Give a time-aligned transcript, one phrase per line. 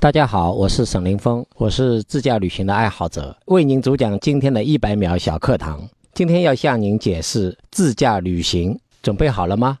[0.00, 5.88] 大家好，我是沈凌峰，我是自驾旅行的爱好者，为您主讲今天的一百秒小课堂。
[6.14, 9.78] 今天要向您解释自驾旅行，准备好了吗？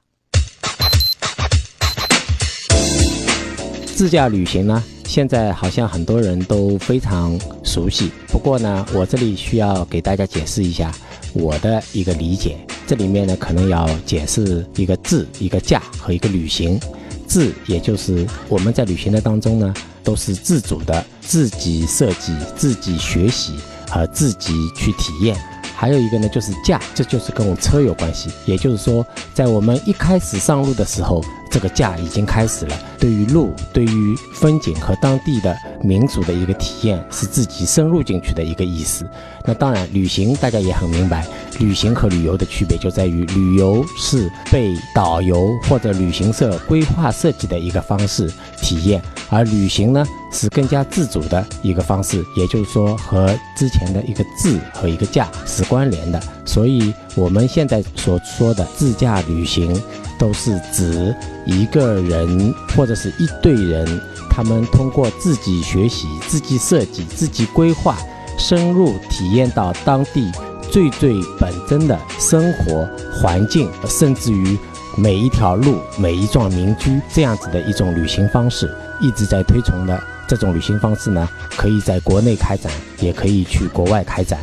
[3.84, 8.10] 自驾旅行呢，现在好像很多人都非常熟悉。
[8.26, 10.92] 不过呢，我这里需要给大家解释一下
[11.32, 12.58] 我的一个理解。
[12.88, 16.80] 这里面呢，可能要解释一个自、一个驾和一个旅行。
[17.28, 19.74] 自，也就是我们在旅行的当中呢，
[20.08, 23.58] 都是自主的，自己设计、自己学习
[23.90, 25.36] 和自己去体验。
[25.76, 28.30] 还有一个呢，就是驾，这就是跟我车有关系。
[28.46, 32.76] 也就是说，在我们一开始上路的时候，这个假已经开始了。
[32.98, 39.06] 对于路、对于风景和当地的民族的一个体验，是自己深入进去的一个意思。
[39.44, 41.26] 那当然，旅行大家也很明白，
[41.60, 52.22] 旅行和旅游的区别就在于，旅游是被导游或者旅行社规划设计的一个方式体验，而旅行呢是更加自主的一个方式。
[52.36, 56.20] 也就是说，和之前的一个自和一个驾是关联的。
[56.44, 59.80] 所以，我们现在所说的自驾旅行，
[60.18, 61.14] 都是指
[61.46, 67.96] 一个人或者是一队人，他们通过自己学习、自己设计、自己规划，
[68.38, 70.30] 深入体验到当地
[70.70, 74.58] 最最本真的生活环境，甚至于
[74.96, 78.68] 每一条路、每一幢民居这样子的一种旅行方式，
[79.00, 84.42] 一直在推崇的这种旅行方式呢，可以在国内开展，也可以去国外开展。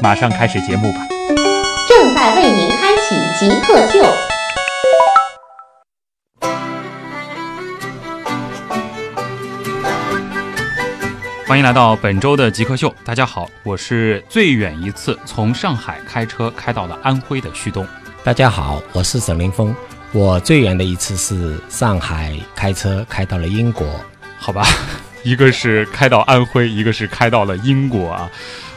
[0.00, 0.98] 马上开始节目吧。
[1.88, 4.04] 正在为您开启极客秀。
[11.46, 12.94] 欢迎来到本周的极客秀。
[13.04, 17.84] 大家好，我是最远一次从上海开车开到了安徽的旭东。
[18.22, 19.74] 大家好，我是沈凌峰。
[20.12, 23.86] 我最远的一次是上海开车开到了英国。
[24.38, 24.64] 好吧，
[25.24, 28.30] 一个是开到安徽，一个是开到了英国啊。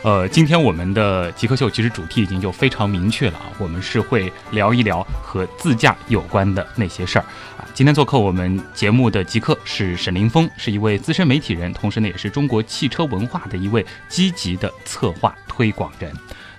[0.03, 7.25] 呃，今天我们的极客秀其实主题已经就非常明确了啊，我们是会聊一聊和自驾有关的那些事儿
[7.55, 7.67] 啊。
[7.75, 16.11] 今天做客我们节目的极客是沈凌峰，是一位资深媒体人，同时呢也是中国汽车文化的一位积极的策划推广人。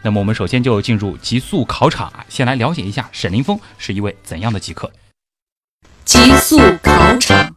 [0.03, 4.89] 那么我们首先就进入极速考场啊，先来了解一下沈凌峰是一位怎样的极客。
[6.05, 7.57] 极速考场，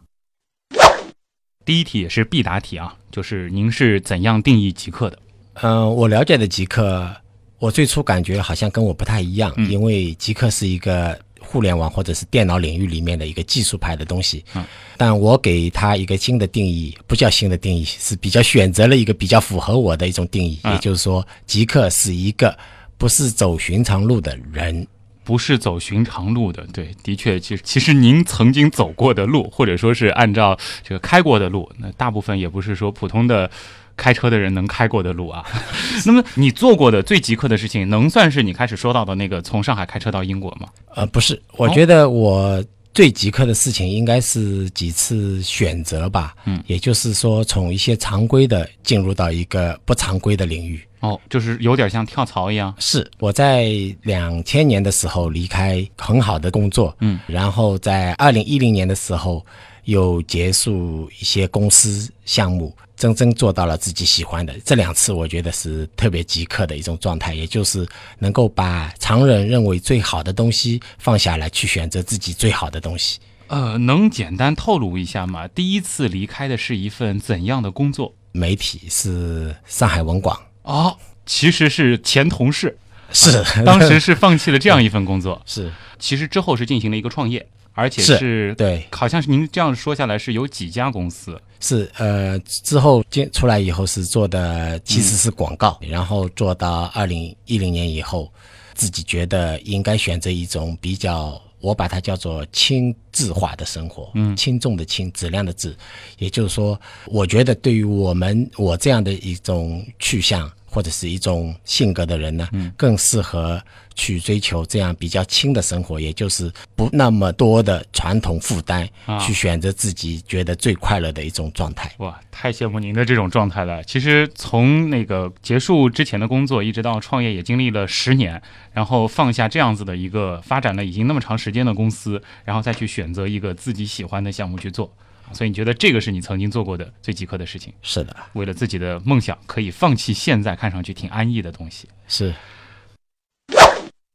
[1.64, 5.20] 第一题也是必答题啊，就是您是怎样定义极客的？
[5.62, 7.10] 嗯，我了解的极客，
[7.58, 14.44] 我最初感觉好像跟我不太一样，嗯因为极客是一个互联网或者是电脑领域里面的一个技术派的东西。
[14.54, 14.64] 嗯，
[14.96, 22.56] 但我给他一个新的定义，不叫新的定义，是比较选择了一个比较符合我的一种定义，嗯也就是说，极客是一个
[22.98, 24.86] 不是走寻常路的人。
[25.24, 33.50] 不是走寻常路的，对，的确，其实其实您曾经走过的路，或者说是按照这个开过的路，那大部分也不是说普通的
[33.96, 35.44] 开车的人能开过的路啊。
[36.04, 40.68] 那么你做过的最极客的事情，能算是你开始说到的那个从上海开车到英国吗？
[40.94, 42.62] 呃，不是，我觉得我
[42.94, 46.34] 最极客的事情应该是几次选择吧。
[46.44, 50.80] 嗯，也就是说，从一些常规的进入到一个不常规的领域。
[51.00, 52.74] 哦，就是有点像跳槽一样。
[52.78, 53.70] 是我在
[54.02, 59.44] 两千年的时候离开很好的工作，嗯，然后在二零一零年的时候
[59.84, 64.54] 又结束一些公司项目，真正做到了自己喜欢的。
[64.64, 67.86] 这两次我觉得是特别极客的一种状态，也就是
[68.18, 73.18] 能够把常人认为最好的东西放下来，去选择自己最好的东西。
[73.48, 75.46] 呃，能简单透露一下吗？
[75.48, 78.12] 第一次离开的是一份怎样的工作？
[78.32, 82.76] 媒体是上海文广，哦，其实是前同事，
[83.12, 85.40] 是当时是放弃了这样一份工作。
[85.46, 87.46] 是其实之后是进行了一个创业，
[87.76, 88.84] 而且是是对。
[88.90, 98.32] 好像是您这样说下来是有几家公司，是呃，之后进出来以后是做的其实是广告，然后做到二零一零年以后，
[98.74, 104.34] 自己觉得应该选择一种比较，我把它叫做轻质化的生活，嗯。
[104.34, 105.76] 轻重的轻，质量的质，
[106.18, 110.50] 也就是说，我觉得对于我们我这样的一种去向。
[110.76, 112.46] 或者是一种性格的人呢，
[112.76, 113.58] 更适合
[113.94, 121.90] 去追求这样比较轻的生活，也就是不那么多的传统负担，啊去选择自己觉得最快乐的一种状态。
[121.96, 123.82] 哇，太羡慕您的这种状态了。
[123.84, 128.42] 其实从那个结束之前的工作，一直到创业，也经历了十年，
[128.74, 134.92] 然后放下这样子的一个发展了已经那么长时间的公司，然后再去选择一个自己喜欢的项目去做。
[135.32, 137.72] 所以你觉得这个是你曾经做过的最极客的事情？
[137.82, 141.88] 是的，为了自己的梦想，可以放弃现在看上去挺安逸的东西。
[142.08, 142.34] 是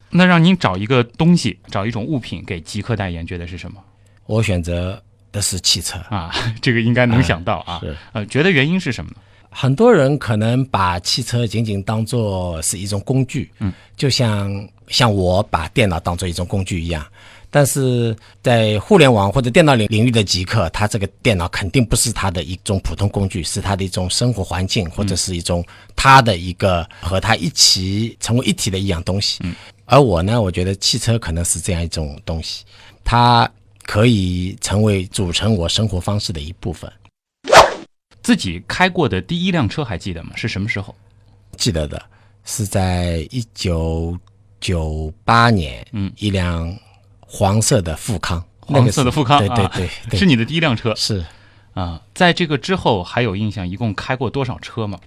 [0.10, 3.82] 那让您找一个东西，找一种物品给极客代言，觉得是什么
[4.26, 5.98] 我选择的是汽车。
[6.10, 6.32] 啊？
[6.62, 7.80] 这个应该能想到啊。
[7.80, 9.18] 是呃，觉得原因是什么呢？
[9.50, 17.06] 很多人可能把汽车仅仅当做是一种工具，嗯，就像像我把电脑当做一种工具一样。
[17.52, 25.64] 但是在互联网或者电脑领领域的极客，他这个电脑肯定不是他的一种普通工具，是他的一种生活环境，或者是一种
[25.96, 29.40] 他的一个和他一起成为一体的一样东西。
[29.44, 29.54] 嗯，
[29.86, 32.64] 而我呢，我觉得汽车可能是这样一种东西，
[33.04, 33.52] 它
[33.84, 36.92] 可以成为组成我生活方式的一部分。
[38.24, 40.32] 自己开过的第一辆车还记得吗？
[40.36, 40.96] 是什么时候？
[41.58, 42.02] 记得的
[42.46, 44.18] 是在一九
[44.62, 46.74] 九八年，嗯，一辆
[47.34, 51.26] 黄色的富康，那黄色的富康，对对啊对对，是你的第一辆车是
[51.74, 52.02] 啊。
[52.14, 55.00] 在这个之后还有印象，一共开过多少车吗？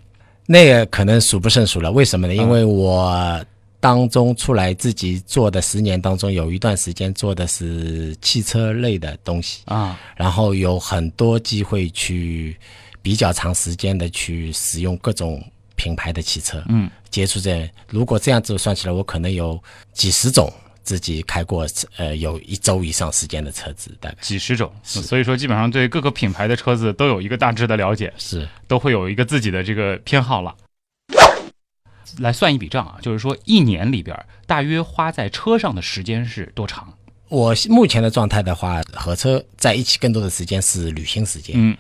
[0.47, 1.93] 那个可能数不胜数了。
[1.93, 2.35] 为什么呢？
[2.35, 3.45] 因嗯为我
[3.79, 12.57] 当中出来自己做的十年当中，有一段时间做的是汽车类的东西，啊，然后有很多机会去
[13.03, 15.45] 比较长时间的去使用各种
[15.77, 19.63] 品牌的汽车，嗯，接触这，如果这样子算起来，我可能有
[19.93, 20.51] 几十种
[20.85, 21.67] 自己开过，
[21.97, 30.55] 呃，有一周以上时间的车子，大概几十种，所以说基本上对各个品牌的车子都有一个大致的了解，是都会有一个自己的这个偏好了。
[32.19, 34.17] 来算一笔账啊，就是说一年里边
[34.47, 36.95] 大约花在车上的时间是多长？
[37.29, 41.57] 我目前的状态的话，和车在一起更多的时间是旅行时间。
[41.59, 41.77] 嗯，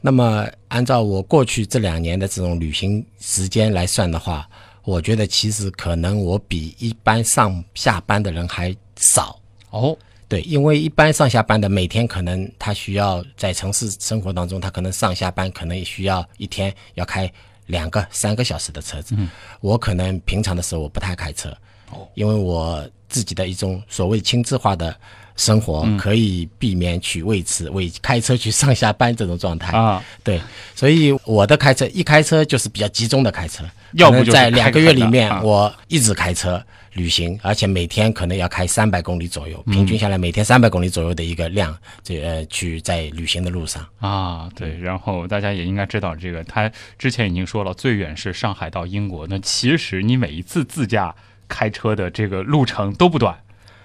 [0.00, 4.48] 那么按照我过去这两年的这种旅行时间来算的话，
[4.84, 9.40] 我觉得其实可能我比一般上下班的人还少。
[9.70, 9.96] 哦，
[10.28, 17.30] 对，因为一般上下班的每天可能他需要在城市生活当中，他可能上下班可能也需要一天要开
[17.66, 19.14] 两个、三个小时的车子。
[19.18, 19.28] 嗯，
[19.60, 21.48] 我可能平常的时候我不太开车，
[21.90, 24.94] 哦，因为我自己的一种所谓轻质化的
[25.36, 29.76] 生活，可以避免去为此为开车去上下班这种状态。
[29.76, 30.40] 啊，对，
[30.74, 33.64] 所以我的开车一开车就是比较集中的开车，
[33.94, 43.84] 要不就在两个月里面我一直开车旅行，而且每天可能要开三百公里左右，嗯平均下来每天三百公里左右的一个量，这呃去在旅行的路上。
[43.98, 49.26] 啊，对，然后大家也应该知道，这个他之前已经说了，最远是上海到英国。
[49.26, 51.12] 那其实你每一次自驾
[51.48, 53.36] 开车的这个路程都不短，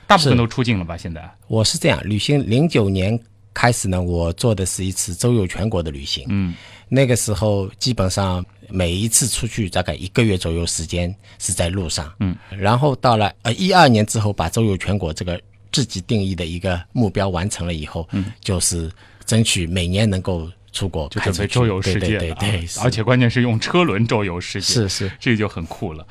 [0.10, 0.98] 大部分都出境了吧？
[0.98, 3.18] 现在我是这样，旅行零九年
[3.54, 6.26] 开始呢，我做的是一次周游全国的旅行。
[6.30, 6.56] 嗯，
[6.88, 12.12] 那个时候基本上每一次出去大概一个月左右时间是在路上。
[12.22, 15.40] 嗯，然后到了呃一二年之后，把周游全国这个
[15.72, 18.92] 自己定义的一个目标完成了以后，嗯，就是
[19.28, 26.04] 争取每年能够出国就准备周游世界了啊对对对对，是而且关键是用车轮周游世界，是是这个就很酷了。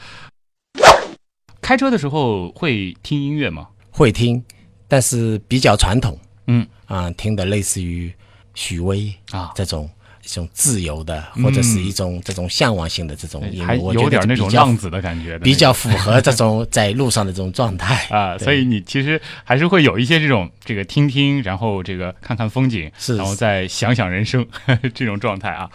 [1.60, 3.66] 开车的时候会听音乐吗？
[3.98, 4.42] 会听，
[4.86, 6.18] 但是比较传统。
[6.46, 6.66] 嗯。
[6.86, 8.10] 啊、听的类似于
[8.54, 9.90] 许巍啊，这种
[10.24, 23.18] 一种自由的，或者是一种这种向往性的这种音乐，还我有点那种浪子的感觉比较符合这种在路上的这种状态 啊，所以你其实还是会有一些这种这个听听，然后这个看看风景，是。
[23.18, 24.46] 然后再想想人生
[24.94, 25.68] 这种状态啊。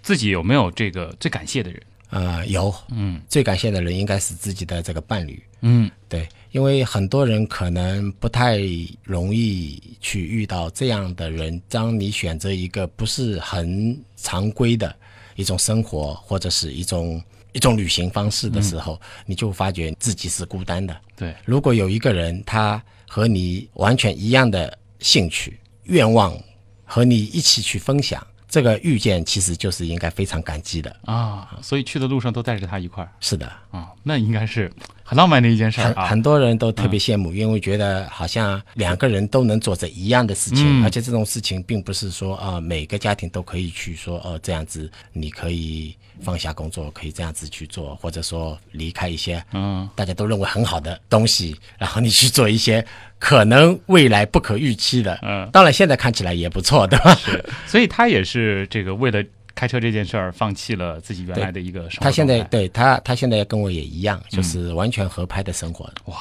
[0.00, 1.82] 自己有没有这个最感谢的人？
[2.10, 2.72] 啊、有。
[2.92, 3.20] 嗯。
[3.28, 5.90] 最感谢的人应该是自己的这个伴侣，嗯。
[6.08, 8.60] 对，因为很多人可能不太
[9.02, 11.60] 容易去遇到这样的人。
[11.68, 14.94] 当你选择一个不是很常规的
[15.34, 20.94] 一种生活，或者是一种一种旅行方式的时候，你就发觉自己是孤单的。
[21.16, 26.38] 对，如果有一个人他和你完全一样的兴趣、愿望，
[26.84, 30.94] 和你一起去分享，这个遇见其实就是应该非常感激的。
[31.04, 34.70] 啊，所以去的路上都带着他一块儿是的，啊，那应该是
[35.12, 36.06] 很浪漫的一件事儿啊。
[36.06, 52.82] 很很多人都特别羡慕，因为觉得好像两个人都能做着一样的事情，嗯而且这种事情并不是说啊、每个家庭都可以去说哦、这样子你可以放下工作，可以这样子去做，或者说离开一些嗯大家都认为很好的东西，然后你去做一些
[53.18, 55.18] 可能未来不可预期的。
[55.22, 57.14] 嗯当然现在看起来也不错，对吧？
[57.16, 59.22] 是，所以他也是这个为了
[59.54, 65.84] 开车这件事儿放弃了自己原来的一个生活他现在对他他现在跟我也一样，嗯就是完全合拍的生活。
[66.06, 66.16] 哇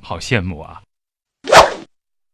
[0.00, 0.80] 好羡慕啊！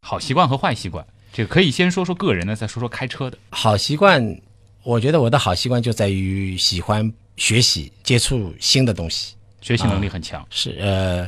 [0.01, 3.39] 好习惯和坏习惯，这个可以先说说个人的，再说说开车的。
[3.51, 4.41] 好习惯，
[4.83, 9.35] 我觉得我的好习惯就在于喜欢学习、接触新的东西。
[9.61, 11.27] 学习能力很强，是呃，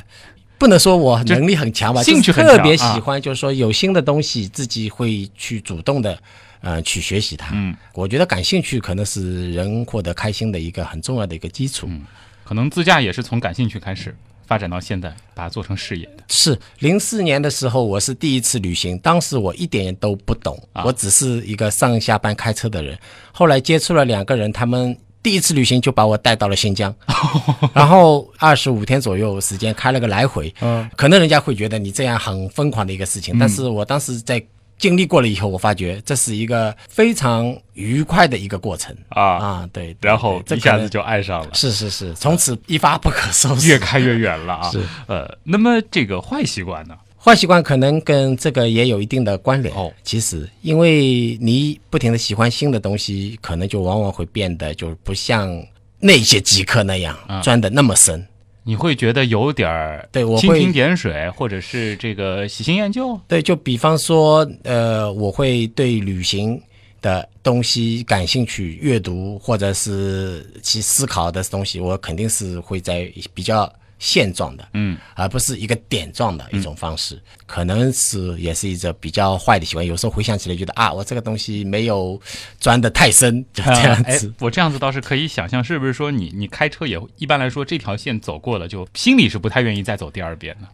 [0.59, 6.17] 不能说我能力很强吧，兴趣就是特别喜欢，就是说有新的东西，自己会去主动的
[6.61, 7.51] 呃去学习它。
[7.55, 11.87] 嗯，我觉得感兴趣可能是人获得开心的一个很重要的一个基础。
[11.91, 12.05] 嗯
[12.45, 16.23] 可能自驾也是从感兴趣开始发展到现在，把它做成事业的。
[16.29, 22.97] 是零四年的时候，我是第一次旅行，当时我一点都不懂，啊我只是一个上下班开车的人。
[23.33, 26.95] 后来接触了两个人，他们第一次旅行就把我带到了新疆，
[27.75, 30.55] 然后二十五天左右时间开了个来回。
[30.61, 34.41] 嗯，可能人家会觉得你这样很疯狂的一个事情，但是我当时在
[34.79, 39.69] 经历过了以后，我发觉这是一个非常愉快的一个过程啊，啊。
[39.73, 41.51] 对，对然后一下子就爱上了。
[41.55, 43.69] 是是是，从此一发不可收拾。
[43.69, 44.71] 越开越远了啊！
[44.71, 46.95] 是呃，那么这个坏习惯呢？
[47.19, 49.93] 坏习惯可能跟这个也有一定的关联哦。
[50.05, 55.51] 其实，因为你不停的喜欢新的东西，可能就往往会变得就不像
[55.99, 58.25] 那些极客那样啊钻的那么深。
[58.69, 63.17] 你会觉得有点儿对我会蜻蜓点水，或者是这个喜新厌旧？
[63.29, 66.61] 对，就比方说，呃，我会对旅行
[67.01, 77.21] 的东西感兴趣，阅读或者是去思考的东西，我肯定是会在比较现状的，嗯，而不是一个点状的一种方式。
[77.47, 79.87] 可能是也是一个比较坏的习惯。
[79.87, 82.21] 有时候回想起来，觉得啊，我这个东西没有
[82.59, 90.69] 钻得太深，就这样哎子。，我这样子倒是可以想象，是不是说你你开车也一般来说这条线走过了，就心里是不太愿意再走第二遍的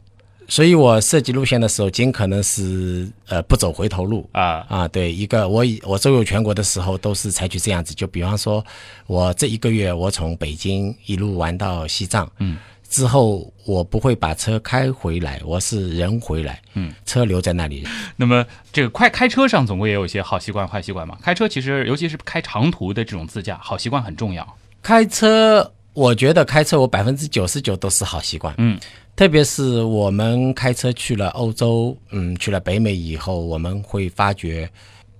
[0.49, 4.29] 所以我设计路线的时候，尽可能是呃不走回头路。
[4.33, 4.67] 啊？
[4.69, 8.63] 啊，对，一个我以我周游全国的时候都是采取这样子，就比方说，
[9.07, 12.59] 我这一个月我从北京一路玩到西藏，嗯，
[12.93, 17.89] 之后我不会把车开回来，我是人回来，嗯，车留在那里。
[18.17, 21.17] 那么这个快开车上总归也有一些好习惯、坏习惯嘛。
[21.23, 24.47] 开车其实尤其是开长途的这种自驾，好习惯很重要。
[24.83, 28.79] 开车，我觉得开车我百分之九十九都是好习惯，嗯，
[29.17, 34.71] 特别是我们开车去了欧洲，嗯，去了北美以后，我们会发觉。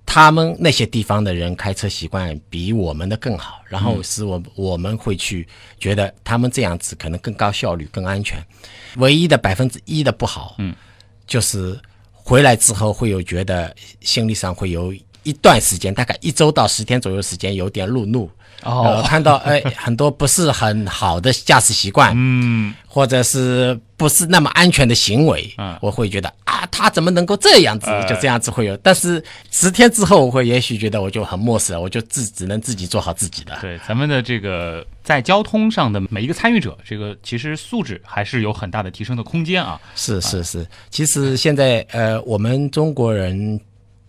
[0.05, 5.47] 他们那些地方的人开车习惯比我们的更好，然后使我我们会去
[5.79, 8.37] 觉得他们这样子可能更高效率、更安全。
[8.97, 10.75] 唯一的百分之一的不好，嗯，
[11.25, 11.79] 就是
[12.11, 14.93] 回来之后会有觉得心理上会有
[15.23, 18.29] 一段时间，大概一周到十天左右时间有点路怒，
[18.63, 27.89] 呃，看到哎很多不是很好的驾驶习惯，嗯，或者是不是那么安全的行为，嗯我会觉得啊，他怎么能够这样子？
[27.89, 28.75] 哎就这样子会有。
[28.77, 33.57] 但是十天之后，我会也许觉得我就很漠视了，我就自只能自己做好自己的。
[33.61, 39.79] 对，咱们的这个在交通上的每一个参与者，这个其实素质还是有很大的提升的空间啊。
[39.95, 43.59] 是是是，其实现在呃，我们中国人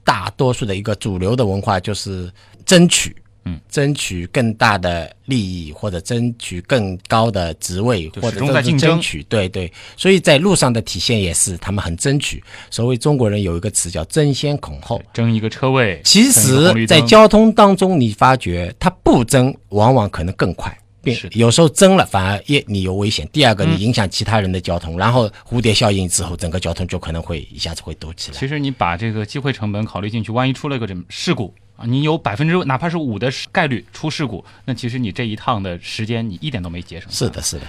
[0.04, 2.30] 大多数的一个主流的文化就是
[2.64, 3.14] 争取。
[3.44, 9.70] 嗯，争取更大的利益，或者争取更高的职位，或者争争取，对对。
[9.96, 12.42] 所以在路上的体现也是，他们很争取。
[12.70, 20.76] 所谓中国人有一个词叫争先恐后，争一个车位，其实在交通当中，你发觉他不争，往往可能更快。
[21.02, 23.28] 并是有时候争了，反而一你有危险。
[23.30, 28.38] 第二个，嗯你影响其他人的交通，然后蝴蝶效应之后，整个交通就可能会一下子会堵起来。
[28.38, 37.10] 其实你把这个机会成本考虑进去，万一出了个什么事故啊，你有百分之哪怕是五的概率出事故，那其实你这一趟的时间你一点都没节省。
[37.10, 37.66] 是的，是的。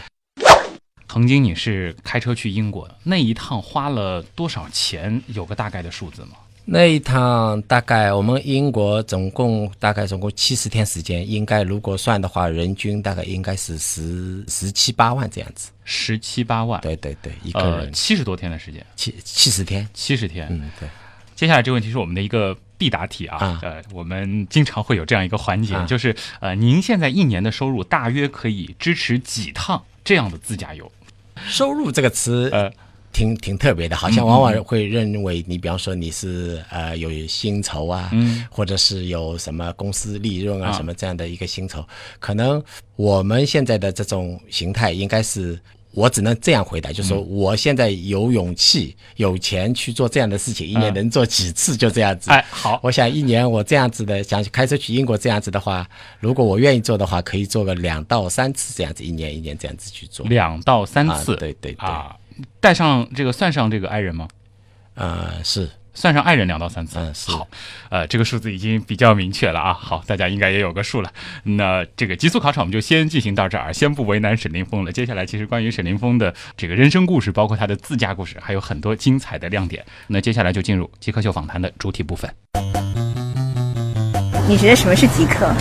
[1.07, 5.21] 曾经你是开车去英国的，那一趟花了多少钱？
[5.27, 6.31] 有个大概的数字吗？
[6.67, 15.69] 那一趟大概我们英国总共大概总共七十天时间，应该如果算的话，人均大概应该是十十七八万这样子。
[15.83, 19.87] 十七八万，对对对，一个七十多天的时间，七七十天。
[19.93, 20.47] 七十天。
[20.49, 20.89] 嗯，对。
[21.35, 23.59] 接下来这个问题是我们的一个必答题啊，啊。
[23.61, 25.85] 呃，我们经常会有这样一个环节，啊。
[25.85, 30.91] 就是呃，您现在一年的收入大约可以支持几趟这样的自驾游？
[31.47, 32.71] 收入这个词，呃，
[33.11, 38.45] 挺挺特别的，好像往往会认为你，比方说你是呃有薪酬啊，嗯。
[38.49, 40.71] 或者是有什么公司利润啊啊。
[40.71, 41.85] 什么这样的一个薪酬，
[42.19, 42.63] 可能
[42.95, 45.59] 我们现在的这种形态应该是。
[45.95, 52.29] 我只能这样回答，就是说，我现在有勇气、有钱去做这样的事情，一年能做几次，就这样子。
[52.29, 55.87] 哎，好，我想一年我这样子的，想开车去英国这样子的话，
[56.19, 60.25] 如果我愿意做的话，可以做个两到三次这样子，一年一年这样子去做。
[60.27, 62.15] 两到三次，啊对对对啊，
[62.59, 64.27] 带上这个算上这个爱人吗？
[64.95, 66.99] 呃，是算上爱人两到三次。
[66.99, 67.47] 嗯是好，
[67.89, 69.73] 呃，这个数字已经比较明确了啊。
[69.73, 71.11] 好，大家应该也有个数了。
[71.43, 74.91] 那这个极速考场我们就先进行到这儿，先不为难沈凌峰了。
[74.91, 79.83] 接下来其实关于沈凌峰的这个人生故事，包括他的自驾故事，还有很多精彩的亮点。
[80.07, 82.29] 那接下来就进入极客秀访谈的主体部分。
[84.47, 85.51] 你觉得什么是极客？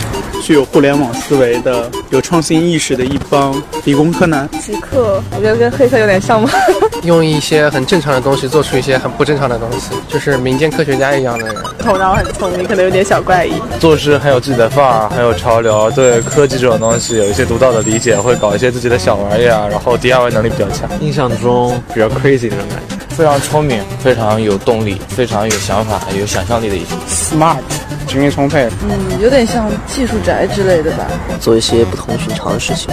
[0.43, 4.49] 具有互联网思维的、有创新意识的一帮理工科男。
[4.61, 6.51] 极客，我觉得跟黑客有点像吗？
[7.03, 11.57] 用一些很正常的东西做出一些很不正常的东西，就是民间科学家一样的人。
[11.79, 13.53] 头脑很聪明，可能有点小怪异。
[13.79, 20.89] 做事很有自己的范儿，很有潮流，对科技这种东西有一些独到的理解，会搞一些自己的小玩意儿，然后 DIY 能力比较强。
[21.01, 26.99] 印象中比较 crazy 那种感觉，非常聪明，非常有动力，非常有想法、有想象力的一种。
[27.07, 27.63] smart，
[28.09, 28.69] 精力充沛。
[28.83, 31.07] 嗯，有点像技术宅之类的吧。
[31.41, 32.93] 做一些不同寻常的事情。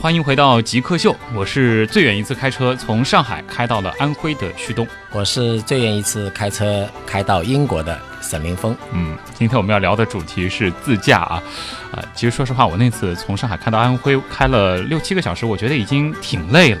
[0.00, 4.86] 欢迎回到极客秀，我是最远一次开车从上海开到了安徽的旭东。
[5.12, 8.74] 我是最远一次开车开到英国的沈林峰。
[8.92, 11.42] 嗯，今天我们要聊的主题是自驾啊，
[11.90, 16.80] 啊、其实说实话，我那次从上海开到安徽，开了六七个小时，我觉得已经挺累了。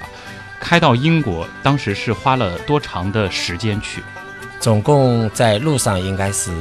[0.60, 4.00] 开到英国，当时是花了多长的时间去？
[4.60, 6.52] 总共在路上应该是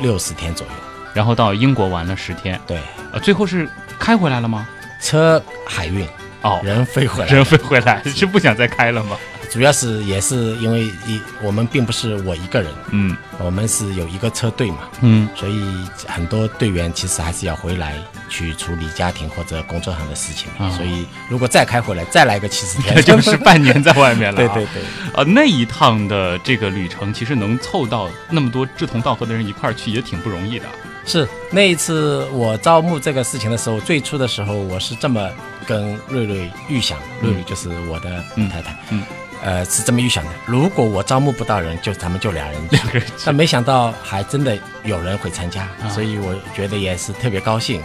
[0.00, 0.72] 六十天左右。
[1.14, 2.78] 然后到英国玩了十天，对，
[3.12, 3.66] 呃，最后是
[3.98, 4.68] 开回来了吗？
[5.00, 6.06] 车海运，
[6.42, 9.16] 哦，人飞回来，人飞回来，是不想再开了吗？
[9.56, 13.16] 主要是也是因为一我们并不是我一个人，嗯。
[13.38, 15.62] 我们是有一个车队嘛，嗯，所以
[16.06, 17.94] 很多队员其实还是要回来
[18.28, 20.50] 去处理家庭或者工作上的事情。
[20.58, 20.70] 啊。
[20.76, 24.64] 所以如果再开回来，再来个七十天， 那就是半年在外面了、对 对。
[24.74, 24.82] 对，
[25.14, 30.66] 呃，那一趟的这个旅程，其实能凑到那么多志同道合的人一块儿去，也挺不容易的。
[31.06, 35.30] 是那一次我招募这个事情的时候，最初的时候我是这么
[35.66, 39.02] 跟瑞瑞预想，瑞瑞就是我的太太，嗯
[39.42, 40.30] 呃是这么预想的。
[40.46, 42.60] 如果我招募不到人，就咱们就俩人。
[42.70, 47.82] 两个人但没想到还真的有人会参加，啊所以我觉得也是特别高兴。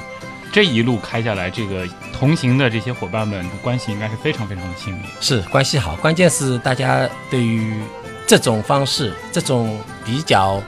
[0.52, 5.02] 这一路开下来，这个同行的这些伙伴们关系应该是非常非常的亲密。
[5.22, 7.82] 是关系好，关键是大家对于
[8.28, 10.62] 这种方式，这种比较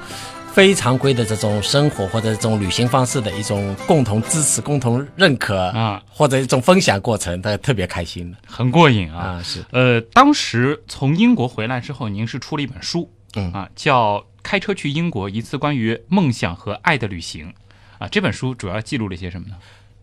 [0.54, 9.18] 非常规的这种生活或者这种旅行方式的一种共同支持、共同认可啊，或者一种分享过程，大家特别开心的很过瘾啊！
[9.18, 17.48] 啊，是呃，当时从英国回来之后，您是出了一本书，嗯啊，叫《开车去英国：一次关于梦想和爱的旅行》
[17.98, 18.08] 啊。
[18.08, 19.56] 这本书主要记录了些什么呢？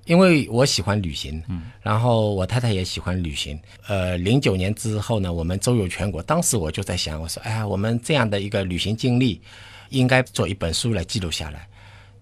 [0.06, 3.56] 因为我喜欢旅行，嗯，然后我太太也喜欢旅行。
[3.86, 6.20] 呃，零九年之后呢，我们周游全国。
[6.20, 9.40] 当时我就在想，我说，哎呀，我们这样的一个旅行经历，
[9.90, 11.68] 应该做一本书来记录下来。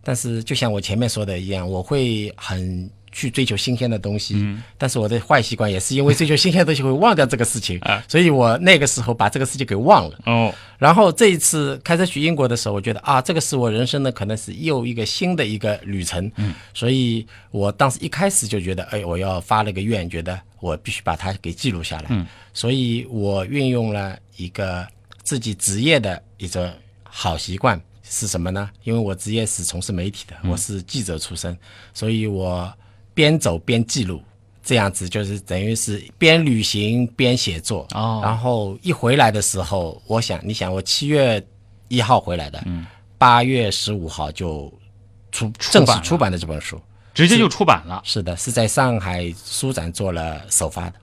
[0.02, 10.18] 但是就像我前面说的一样，我会很去追求新鲜的东西，嗯但是我的坏习惯也是因为追求新鲜的东西会忘掉这个事情，啊所以我那个时候把这个事情给忘了。
[10.24, 16.31] 哦，然后这一次开车去英国的时候，我觉得啊，这个是我人生的可能是又一个新的一个旅程。
[16.37, 22.07] 嗯，所以我当时一开始就觉得，哎，我要发了个愿，觉得我必须把它给记录下来。
[22.11, 24.87] 嗯，所以我运用了一个
[25.22, 26.74] 自己职业的一个
[27.11, 28.71] 好习惯是什么呢？
[28.85, 31.57] 因为我职业是从事媒体的，我是记者出身，
[31.92, 32.73] 所以我
[33.14, 34.23] 边走边记录。
[34.62, 37.87] 这样子就是等于是边旅行边写作。
[37.94, 38.21] 哦。
[38.23, 41.42] 然后一回来的时候，我想，你想我七月
[41.88, 44.71] 一号回来的，嗯，八月十五号就
[45.33, 46.79] 出正式出版的这本书，
[47.14, 48.03] 直接就出版了。
[48.05, 50.97] 是的，是在上海书展做了首发的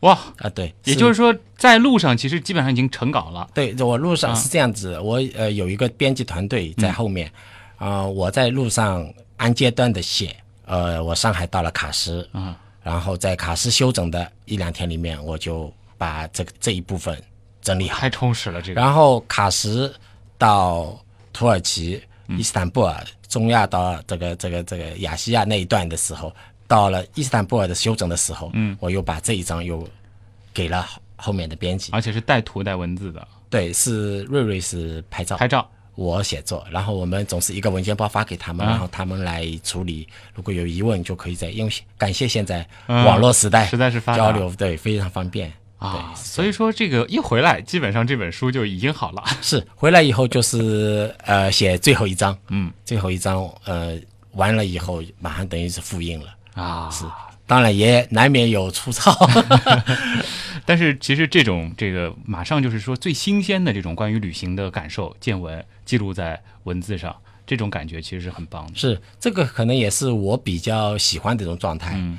[0.00, 3.48] 哇，啊，对，也就是说，在路上其实基本上已经成稿了。
[3.52, 4.34] 对，我路上啊。
[4.34, 7.30] 是这样子，我呃有一个编辑团队在后面，
[7.76, 17.20] 啊、我在路上按阶段的写，呃，我上海到了卡什，啊，然后在卡什休整的一两天里面，我就把这个这一部分
[17.60, 18.80] 整理好，太充实了这个。
[18.80, 19.92] 然后卡什
[20.38, 20.96] 到
[21.32, 26.32] 土耳其、伊斯坦布尔、中亚到这个这个这个亚细亚那一段的时候，
[26.68, 29.84] 到了伊斯坦布尔的修整的时候，嗯我又把这一章又
[30.54, 31.90] 给了后后面的编辑。
[31.90, 35.68] 而且是带图带文字的对，是瑞瑞是拍照，拍照。
[35.96, 40.06] 我写作，然后我们总是一个文件包发给他们，啊然后他们来处理。
[40.32, 45.52] 如果有疑问，就可以在因为感谢现在嗯网络时代，实在是发交流，对，非常方便。
[45.78, 49.24] 啊，对所以说这个一回来，基本上这本书就已经好了。
[49.42, 53.98] 是回来以后就是呃写最后一章，嗯最后一章呃
[54.32, 56.26] 完了以后马上等于是复印了，
[56.58, 57.04] 啊，是，
[57.46, 59.14] 当然也难免有粗糙，
[60.66, 67.14] 但是其实这种这个马上就是说最新鲜的这种关于旅行的感受见闻记录在文字上，
[67.46, 68.72] 这种感觉其实是很棒的。
[68.74, 71.94] 是这个可能也是我比较喜欢的一种状态。
[71.96, 72.18] 嗯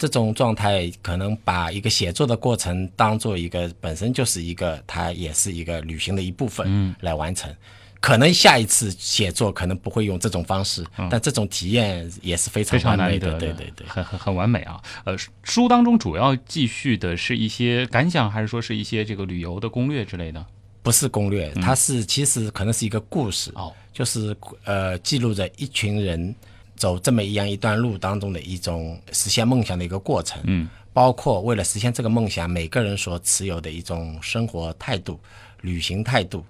[0.00, 7.54] 这种状态可能把一个写作的过程当做一个本身就是一个，它也是一个旅行的一部分，嗯，来完成。
[8.00, 13.86] 可能下一次写作可能不会用这种方式，但这种体验也是非常嗯非常完美的，难得的，对对对。
[13.86, 14.80] 很很很完美啊。
[15.04, 20.44] 呃，书当中主要记叙的是一些感想，还是说是一些这个旅游的攻略之类的？
[20.82, 24.34] 不是攻略，它是其实可能是一个故事，哦，就是
[24.64, 26.34] 呃记录着一群人
[26.74, 35.20] 走这么一样一段路当中的一种实现梦想的一个过程，嗯，包括为了实现这个梦想，每个人所持有的一种生活态度、
[35.60, 36.42] 旅行态度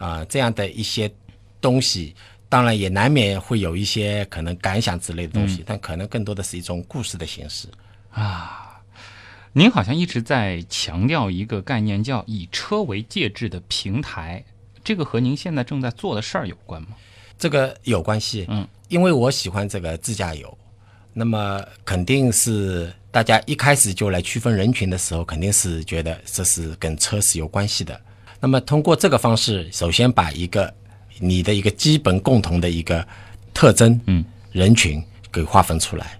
[0.00, 1.12] 啊、这样的一些
[1.60, 2.16] 东西，
[2.48, 7.68] 当然也难免会有一些可能感想之类的东西，但可能更多的是一种故事的形式。
[8.10, 8.80] 啊，
[9.52, 14.42] 您好像一直在强调一个概念，叫以车为介质的平台，
[14.82, 16.88] 这个和您现在正在做的事儿有关吗？
[17.38, 20.58] 这个有关系，嗯，因为我喜欢这个自驾游，
[21.12, 28.00] 那么肯定是大家一开始就来区分人群的时候，肯定是觉得这是跟车是有关系的。
[28.40, 30.72] 那么通过这个方式，首先把一个
[31.18, 33.06] 你的一个基本共同的一个
[33.52, 36.18] 特征，嗯，人群给划分出来，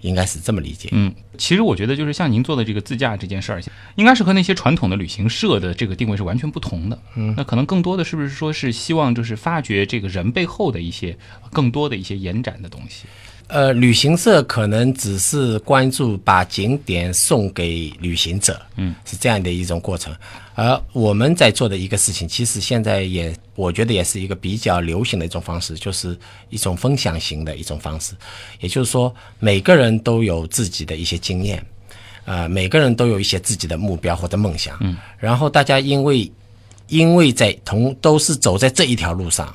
[0.00, 0.88] 应该是这么理解。
[0.90, 3.62] 嗯，其实我觉得就是像您做的这个自驾这件事儿，
[3.94, 6.98] 应该是和那些传统的旅行社的这个定位是完全不同的。
[7.14, 11.16] 嗯，那可能更多的是不是说是希望就是发掘这个人背后的一些
[11.52, 13.06] 更多的一些延展的东西？
[13.48, 20.14] 呃，旅行社可能只是关注把景点送给旅行者，嗯，是这样的一种过程。
[20.54, 26.18] 而我们在做的一个事情，其实现在也我觉得也是一个比较流行的一种方式，就是
[26.50, 28.12] 一种分享型的一种方式。
[28.60, 31.64] 也就是说，每个人都有自己的一些经验，
[32.26, 36.30] 呃，每个人都有一些自己的目标或者梦想，嗯，然后大家因为
[36.88, 39.54] 因为在同都是走在这一条路上，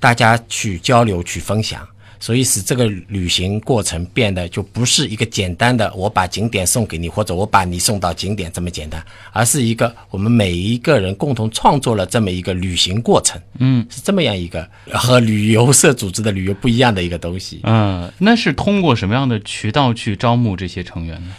[0.00, 1.86] 大家去交流去分享。
[2.22, 17.58] 所以使这个旅行过程变得就不是一个简单的我把景点送给你，或者我把你送到景点这么简单，而是一个我们每一个人共同创作了这么一个旅行过程，嗯，是这么样一个和旅游社组织的旅游不一样的一个东西。
[17.64, 21.34] 嗯，那是通过什么样的渠道去招募这些成员呢？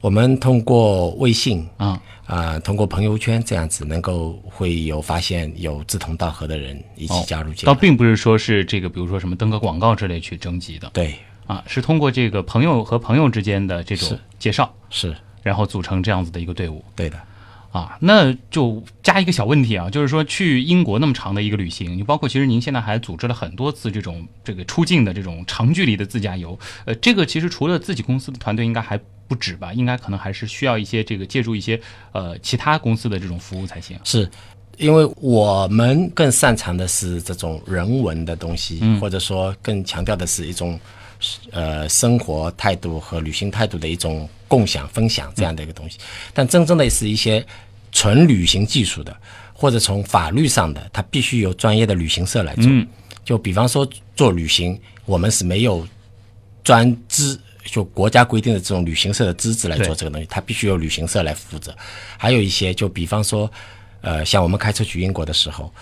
[0.00, 7.72] 我们通过微信啊啊、通过朋友圈这样子，能够会有发现有志同道合的人一起加入进来。
[7.72, 16.84] 倒并不是说是这个，比如说什么登个广告之类去征集的，对，啊，是通过这个朋友和朋友之间的这种介绍，是然后组成这样子的一个队伍。
[16.94, 17.18] 对的。
[17.70, 31.78] 啊，那就加一个小问题啊，就是说去英国那么长的一个旅行，你包括其实您现在还组织了很多次这种这个出境的这种长距离的自驾游，呃，这个其实除了自己公司的团队应该还不止吧，应该可能还是需要一些这个借助一些
[32.12, 33.96] 呃其他公司的这种服务才行。
[34.02, 34.28] 是，
[34.78, 40.80] 因为我们更擅长的是这种人文的东西，嗯或者说更强调的是一种
[41.50, 45.98] 呃生活态度和旅行态度的一种共享分享这样的一个东西。
[46.32, 47.44] 但真正的是一些
[47.92, 49.14] 纯旅行技术的，
[49.52, 52.64] 或者从法律上的，它必须由专业的旅行社来做。
[52.66, 52.86] 嗯
[53.24, 53.86] 就比方说
[54.16, 55.86] 做旅行，我们是没有
[56.64, 57.38] 专资，
[57.70, 61.74] 就国家规定的这种旅行社的资质来做这个东西，它必须由旅行社来负责。
[62.16, 63.50] 还有一些，就比方说，
[64.00, 65.72] 呃，像我们开车去英国的时候，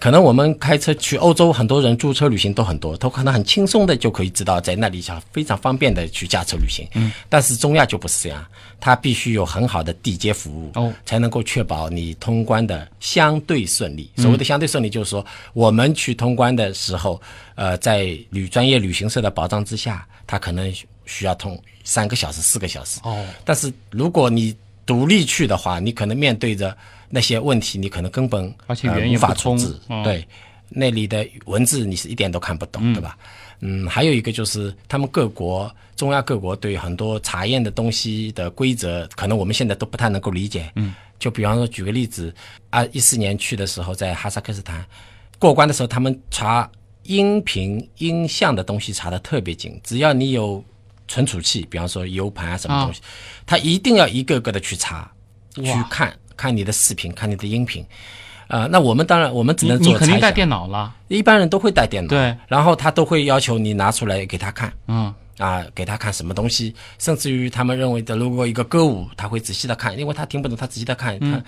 [0.00, 6.88] 可能我们开车去欧洲，很多人租车旅行都很多，都可能很轻松的就可以知道在那里想非常方便的去驾车旅行。
[6.94, 8.44] 嗯，但是中亚就不是这样，
[8.80, 14.10] 它必须有很好的地接服务，哦，才能够确保你通关的相对顺利。
[14.16, 17.20] 所谓的相对顺利，就是说我们去通关的时候，
[17.54, 20.72] 呃，在旅专业旅行社的保障之下，它可能
[21.06, 23.00] 需要通三个小时、四个小时。
[23.04, 26.76] 哦，但是如果你独立去的话，你可能面对着
[27.08, 29.80] 那些问题，你可能根本无法不通处置。
[29.88, 30.26] 嗯对，
[30.68, 33.16] 那里的文字你是一点都看不懂，对吧？
[33.60, 40.72] 嗯，还有一个就是他们各国中亚各国对很多查验的东西的规则，可能我们现在都不太能够理解。
[40.74, 42.34] 嗯，就比方说举个例子，
[42.70, 44.84] 啊，一四年去的时候在哈萨克斯坦
[45.38, 46.68] 过关的时候，他们查
[47.04, 50.64] 音频音像的东西查的特别紧，只要你有
[51.12, 53.02] 存储器，比方说 U 盘啊什么东西，
[53.44, 55.10] 他一定要一个个的去查，
[55.56, 57.84] 去看看你的视频，看你的音频。
[58.48, 71.32] 啊、那我们当然我们只你能你肯定带电脑了，一般人都会带电脑，对，然后他都会要求你拿出来给他看，嗯，啊，给他看什么东西，甚至于他们认为的，如果一个歌舞，他会仔细的看，因为他听不懂，他仔细的看，嗯。
[71.32, 71.42] 他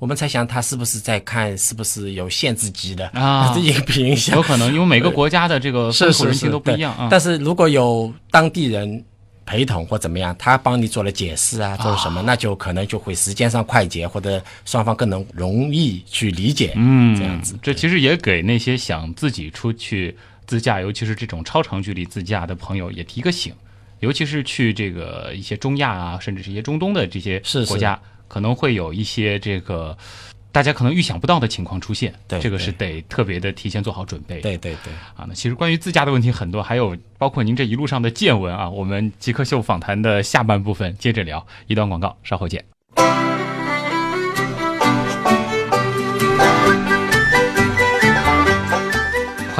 [0.00, 3.52] 我们猜想他是不是在看，是不是有限制级的啊。
[3.54, 7.08] 这音频音响，有可能因为每个国家的这个风是是是土人情都不一对样啊。
[7.10, 9.04] 但是如果有当地人
[9.50, 17.58] 陪同或怎么样，他帮你做了解释啊，做了什么，那就可能就会时间上快捷，或者双方更能容易去理解，嗯，这样子。
[17.60, 23.52] 这其实也给那些想自己出去自驾，尤其是这种超长距离自驾的朋友也提个醒。
[23.98, 29.98] 尤其是去这个一些中亚啊，甚至是一些中东的这些是是国家，可能会有一些这个
[30.52, 32.12] 大家可能预想不到的情况出现。
[32.26, 34.40] 对这个是得特别的提前做好准备。
[34.40, 41.46] 对对对，啊，那其实关于自驾的问题很多，还有包括您这一路上的见闻啊，我们极客秀访谈的下半部分接着聊。
[41.66, 42.79] 一段广告，稍后见。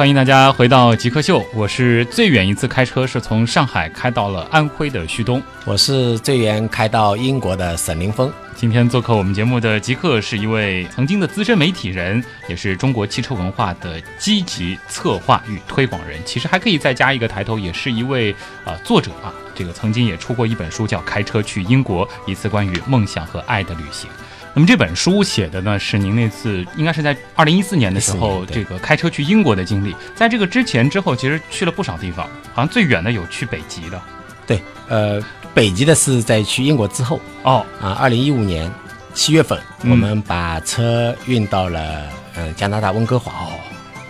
[0.01, 5.39] 欢迎大家回到极客秀，我是最远一次开车是从上海开到了安徽的旭东。
[5.63, 8.33] 我是最远开到英国的沈凌峰。
[8.55, 16.19] 今天做客我们节目的极客是一位曾经的资深媒体人，也是中国汽车文化的积极策划与推广人。
[16.25, 18.31] 其实还可以再加一个抬头，也是一位
[18.65, 19.31] 啊、呃作者啊。
[19.53, 24.09] 这个曾经也出过一本书，叫《开车去英国：一次关于梦想和爱的旅行》。
[24.53, 29.95] 那么这本书写的呢，是您那次应该是在二零一四年的时候，这个开车去英国的经历。
[30.13, 34.01] 在这个之前之后，其实去了不少地方，好像最远的有去北极的。
[34.45, 37.19] 对，呃，北极的是在去英国之后。
[37.43, 38.69] 哦，啊，二零一五年
[39.13, 39.91] 七月份，嗯。
[39.91, 42.03] 我们把车运到了
[42.35, 43.53] 嗯、呃加拿大温哥华哦，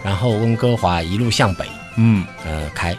[0.04, 1.66] 然后温哥华一路向北，
[1.98, 2.98] 嗯，呃开，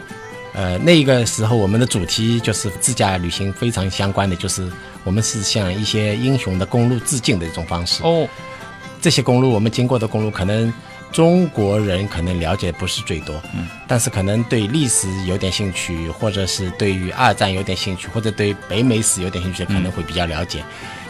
[0.53, 4.65] 呃那个时候我们的主题就是自驾旅行非常相关的，就是
[5.03, 8.03] 我们是向一些英雄的公路致敬的一种方式。
[8.03, 8.27] 哦，
[9.01, 10.73] 这些公路我们经过的公路，可能
[11.11, 20.63] 中国人可能了解不是最多，嗯，但是可能对历史有点兴趣，或者是对于二战有点兴趣，或者对北美史有点兴趣，可能会比较了解。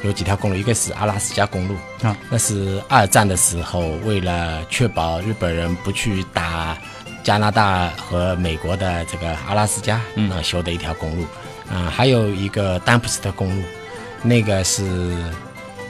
[0.03, 6.77] 有几条公路，一个是阿拉斯加公路，啊，那是二战的时候为了确保日本人不去打
[7.23, 10.29] 加拿大和美国的这个阿拉斯加，嗯。
[10.29, 11.23] 啊修的一条公路，
[11.71, 13.63] 啊，还有一个丹普斯特公路，
[14.23, 15.13] 那个是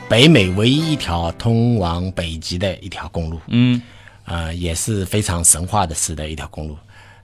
[0.09, 3.81] 北美唯一一条通往北极的一条公路，嗯，
[4.25, 6.75] 呃，也是非常神话的式的一条公路。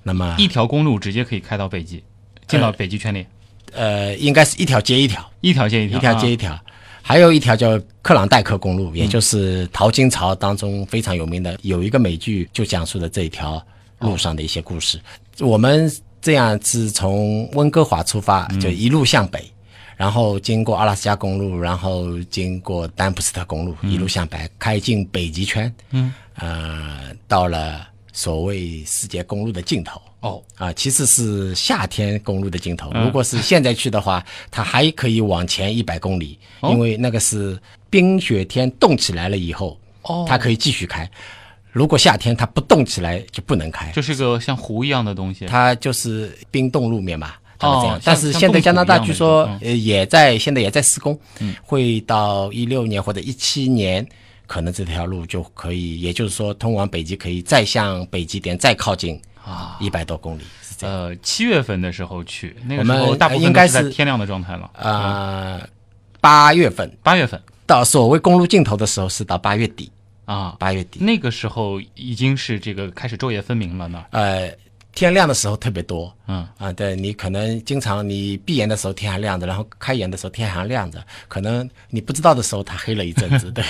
[0.03, 2.03] 那么一条公路直接可以开到北极，
[2.47, 3.25] 进到呃北极圈里，
[3.73, 6.37] 呃，应该是一条接一条，一条接一条，一条接一啊。
[6.37, 6.59] 条。
[7.01, 13.59] 还有一条叫克朗戴克公路，也就是淘金潮当中非常有名的，有一个美剧就讲述了这一条
[13.99, 14.99] 路上的一些故事。
[15.39, 15.91] 我们
[16.21, 19.43] 这样是从温哥华出发，就一路向北，
[19.99, 30.01] 然后经过阿拉斯加公路，然后经过丹普斯特公路，一路向北开进北极圈，嗯，呃，到了所谓世界公路的尽头。
[30.21, 32.89] 哦，啊，其实是夏天公路的尽头。
[32.93, 37.59] 嗯如果是现在去的话，它还可以往前一百公里，哦因为那个是
[37.89, 41.11] 冰雪天冻起来了以后，哦它可以继续开。
[41.73, 47.33] 如果夏天它不冻起来就不能开，就是个像湖一样的东西，它就是冰冻路面嘛。
[47.59, 51.53] 哦但是现在加拿大据说呃也在现在也在施工，嗯。
[51.63, 54.07] 会到一六年或者一七年，
[54.47, 59.77] 可能这条路就可以，也就是说通往北极可以再向北极点再靠近啊。
[59.79, 60.95] 一百多公里，是这样。
[60.95, 64.69] 呃，七月份的时候去，那个我们时候大部分应该是在天亮的状态了。
[64.73, 65.61] 呃，
[66.21, 66.91] 八月份。
[67.03, 67.41] 八月份。
[67.65, 69.91] 到所谓公路尽头的时候是到八月底，
[70.25, 74.03] 啊，八月底，那个时候已经是这个开始昼夜分明了呢。
[74.09, 74.51] 呃，
[74.99, 76.13] 天亮的时候特别多。
[76.27, 83.49] 嗯啊，对你可能经常你闭眼的时候天还亮着，然后开眼的时候天还亮着，可能你不知道的时候它黑了一阵子。
[83.55, 83.63] 对，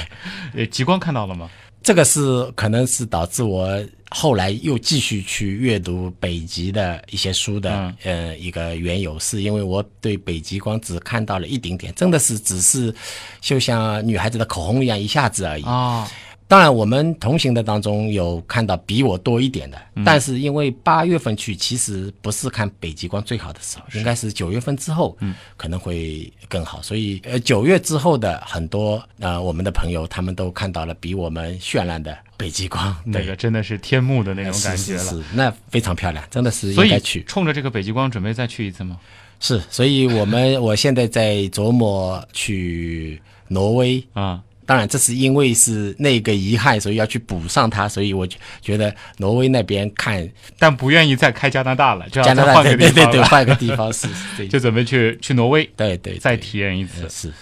[0.55, 1.47] 呃，极光看到了吗？
[1.83, 12.93] 这个是可能是导致我后来又继续去阅读北极的一些书的、嗯呃一个缘由，是因为我对北极光只看到了一丁点，真的是只是
[13.39, 15.63] 就像女孩子的口红一样一下子而已。
[15.63, 16.05] 啊，
[16.49, 26.81] 当然，我们同行的当中有看到比我多一点的，嗯但是因为八月份去，其实不是看北极光最好的时候，应该是九月份之后，嗯，可能会更好。
[26.81, 35.03] 所以，呃，九月之后的很多呃我们的朋友，他们都看到了比我们绚烂的北极光，那个真的是天幕的那种感觉了。
[35.03, 37.23] 是是，那非常漂亮，真的是应该去。
[37.25, 38.99] 冲着这个北极光准备再去一次吗？
[39.39, 44.41] 是，所以我们我现在在琢磨去挪威啊。
[44.69, 48.27] 当然，这是因为是那个遗憾，所以要去补上它，所以我
[48.61, 50.29] 觉得挪威那边看
[50.59, 57.09] 但不愿意再开加拿大了，就要加拿大再换个地对对对，方了换个地方是， 对就准备去去挪威，对对，再体验一次。
[57.09, 57.33] 是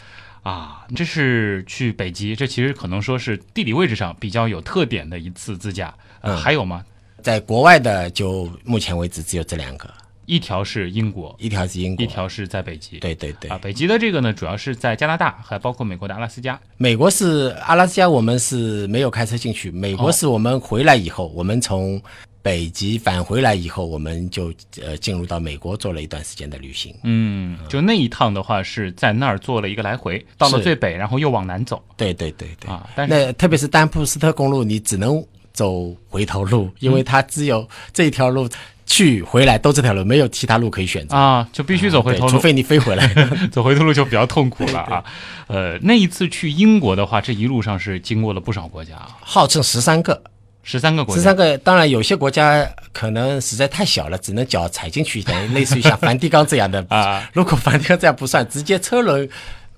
[0.44, 5.94] 啊，这是去北极，这其实可能说是地理位置上比较有特点的一次自驾。
[6.22, 6.82] 呃，嗯还有吗？
[7.22, 9.94] 在国外的就目前为止只有这两个，
[10.28, 13.00] 一条是英国，一条是英国，一条是在北极。
[13.00, 16.60] 对对对啊，北极的这个呢，主要是在加拿大，还包括美国的阿拉斯加。
[16.76, 19.72] 美国是阿拉斯加，我们是没有开车进去。
[19.72, 22.02] 美国哦是我们回来以后，我们从
[22.42, 26.94] 北极返回来以后，我们就呃进入到美国做了一段时间的旅行。
[27.04, 31.82] 嗯，就那一趟的话是在那儿做了一个来回，到了最北，然后又往南走。
[31.96, 35.26] 对对对对啊，但是那特别是丹普斯特公路，你只能
[35.58, 38.48] 走回头路，因为他只有这一条路
[38.86, 41.18] 去回来都这条路，没有其他路可以选择。
[41.18, 43.08] 啊，就必须走回头路，对除非你飞回来。
[43.52, 45.04] 走回头路就比较痛苦了啊。
[45.50, 50.22] 呃，那一次去英国的话，这一路上是经过了不少国家啊，号称十三个，
[50.62, 51.58] 十三个国家，十三个。
[51.58, 57.28] 当然，有些国家可能实在太小了，只能脚踩进去，等于类似于像梵蒂冈这样的 啊。
[57.34, 59.28] 如果梵蒂冈这样不算，直接车轮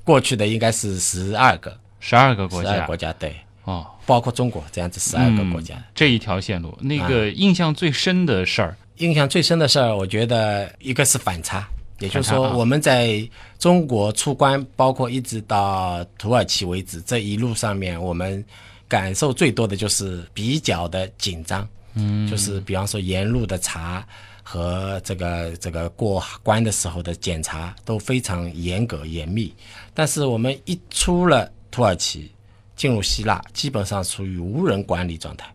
[0.03, 3.33] 过去的应该是十二个，十二个国家，十二个国家对。
[3.65, 11.69] 哦，包括中国这样子十二个国家、嗯，这一条线路，那个印象最深的事儿、啊，印象最深的事儿，我觉得一个是反差，
[11.99, 13.23] 也就是说我们在
[13.59, 18.43] 中国出关，包括一直到土耳其为止，这一路上面我们
[18.87, 24.03] 感受最多的就是比较的紧张，嗯，就是比方说沿路的查
[24.41, 29.53] 和这个这个过关的时候的检查都非常严格严密，
[29.93, 32.31] 但是我们一出了土耳其。
[32.79, 35.45] 进入希腊，基本上处于无人管理状态。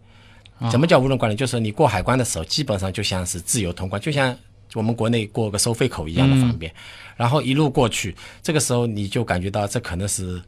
[0.71, 1.35] 什么叫无人管理？
[1.35, 4.37] 就是你过海关的时候，基本上就像是自由通关，就像
[4.75, 6.71] 我们国内过个收费口一样的方便。
[6.73, 6.77] 嗯、
[7.17, 10.39] 然后一路过去，这个时候你就感觉到这可能是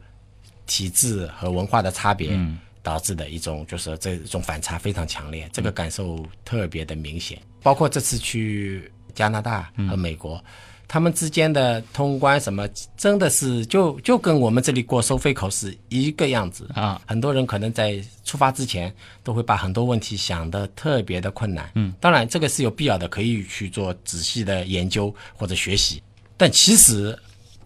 [0.66, 2.38] 体制和文化的差别
[2.82, 7.40] 导致的一种，就是这种反差非常强烈，这个感受特别的明显。
[7.62, 10.38] 包括这次去加拿大和美国。
[10.88, 17.00] 他们之间的通关什么，真的是就就跟我们这里过收费口是一个样子啊！
[17.06, 18.94] 很多人可能在出发之前
[19.24, 21.68] 都会把很多问题想得特别的困难。
[21.74, 26.00] 嗯，当然这个是有必要的，可以去做仔细的研究或者学习。
[26.36, 27.18] 但其实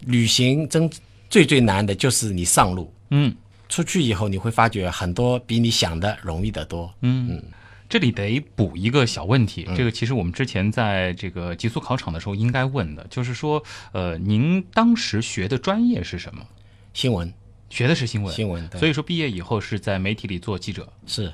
[0.06, 0.90] 旅行真
[1.28, 2.92] 最最难的就是你上路。
[3.10, 3.34] 嗯，
[3.68, 6.90] 出去以后你会发觉很多比你想的容易得多。
[7.02, 7.44] 嗯嗯。
[7.90, 16.46] 这里得补一个小问题，嗯这个其实我们之前在这个极速考场的时候应该问的，就是说，呃，您当时学的专业是什么？
[16.94, 17.34] 新闻，
[17.68, 18.70] 学的是新闻，新闻。
[18.78, 21.32] 所以说毕业以后是在媒体里做记者，是，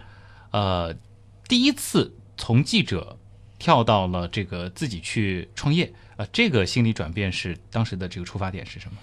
[0.50, 0.96] 呃，
[1.46, 3.18] 第一次从记者
[3.58, 8.96] 跳到了这个自己去创业，呃，这个心理转变是当时的这个出发点是什么？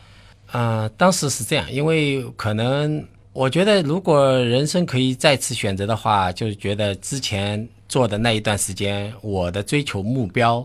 [0.48, 3.08] 啊、呃，当时是这样，因为可能。
[3.34, 10.64] 我觉得，如果人生可以再次选择的话，就是觉得之前做的那一段时间，我的追求目标，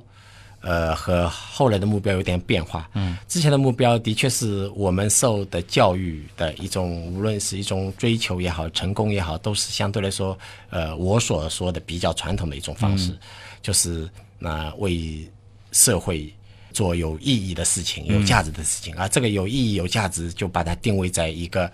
[0.60, 2.86] 呃，和后来的目标有点变化。
[2.92, 13.18] 嗯，之前的目标的确是我们受的教育的一种，无论是一种追求也好，成功也好，都是相对来说，呃，我所说的比较传统的一种方式，嗯、
[13.62, 14.06] 就是
[14.38, 15.26] 那、呃、为
[15.72, 16.30] 社会。
[16.70, 21.68] 做有意义的事情、有价值的事情，而、嗯、这个有意义、有价值，就把它定位在一个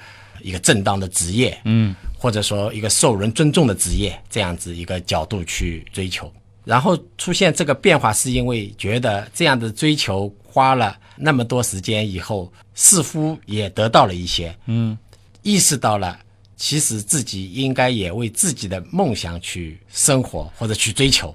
[0.45, 6.31] 一个正当的职业，嗯，或者说一个受人尊重的职业，这样子一个角度去追求。
[6.65, 14.97] 然后出现这个变化，是因为觉得这样的追求花了那么多时间以后，似乎也得到了一些，嗯，
[15.43, 16.19] 意识到了
[16.57, 21.35] 其实自己应该也为自己的梦想去生活或者去追求。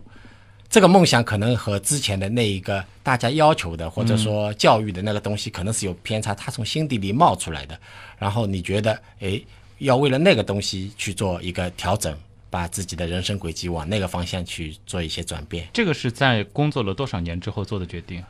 [0.70, 7.80] 这个梦想可能和之前的那一个大家要求的或者说教育的那个东西可能是有偏差，他从心底里冒出来的。
[8.20, 9.44] 然后你觉得，诶，
[9.80, 12.16] 要为了那个东西去做一个调整，
[12.52, 15.68] 把自己的人生轨迹往那个方向去做一些转变。
[15.74, 18.24] 这个是在工作了多少年之后做的决定？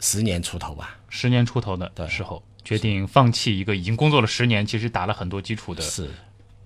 [0.00, 0.96] 十年出头吧。
[1.10, 5.82] 十年出头的时候，决定放弃一个已经工作了十年，其实打了很多基础的。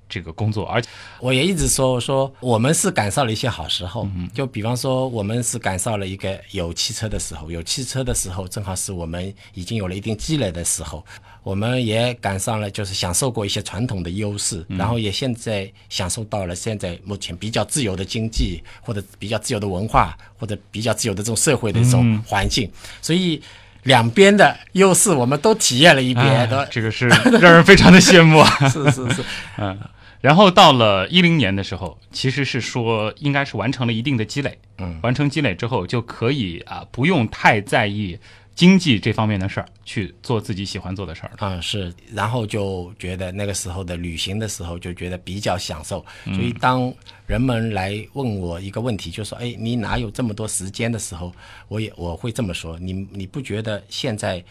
[0.09, 0.17] 是。
[0.17, 0.89] 这个工作，而且
[1.21, 11.05] 我也一直说说我们是赶上了一些好时候，嗯、就比方说我们是赶上了一个有汽车的时候，有汽车的时候正好是我们已经有了一定积累的时候，
[11.43, 23.43] 我们也赶上了就是享受过一些传统的优势，嗯、然后也现在享受到了现在目前比较自由的经济或者比较自由的文化或者比较自由的这种社会的这种环境，嗯、所以。
[23.83, 27.07] 两边的优势我们都体验了一遍，啊、这个是
[27.41, 28.45] 让人非常的羡慕。
[28.69, 29.25] 是是是，
[29.59, 29.79] 嗯。
[30.21, 38.19] 然后到了一零年的时候，其实是说应该是完成了一定的积累，嗯，完成积累之后就可以啊，不用太在意
[38.55, 41.93] 经济这方面的事儿，去做自己喜欢做的事儿啊、嗯，是。
[42.13, 46.05] 然后就觉得那个时候的旅行的时候，就觉得比较享受。
[46.25, 46.93] 嗯、所以当
[47.27, 51.31] 人们来问我一个问题，就说：“哎，你哪有这么多时间的时候？”
[51.69, 54.43] 我也我会这么说：“你你不觉得现在？”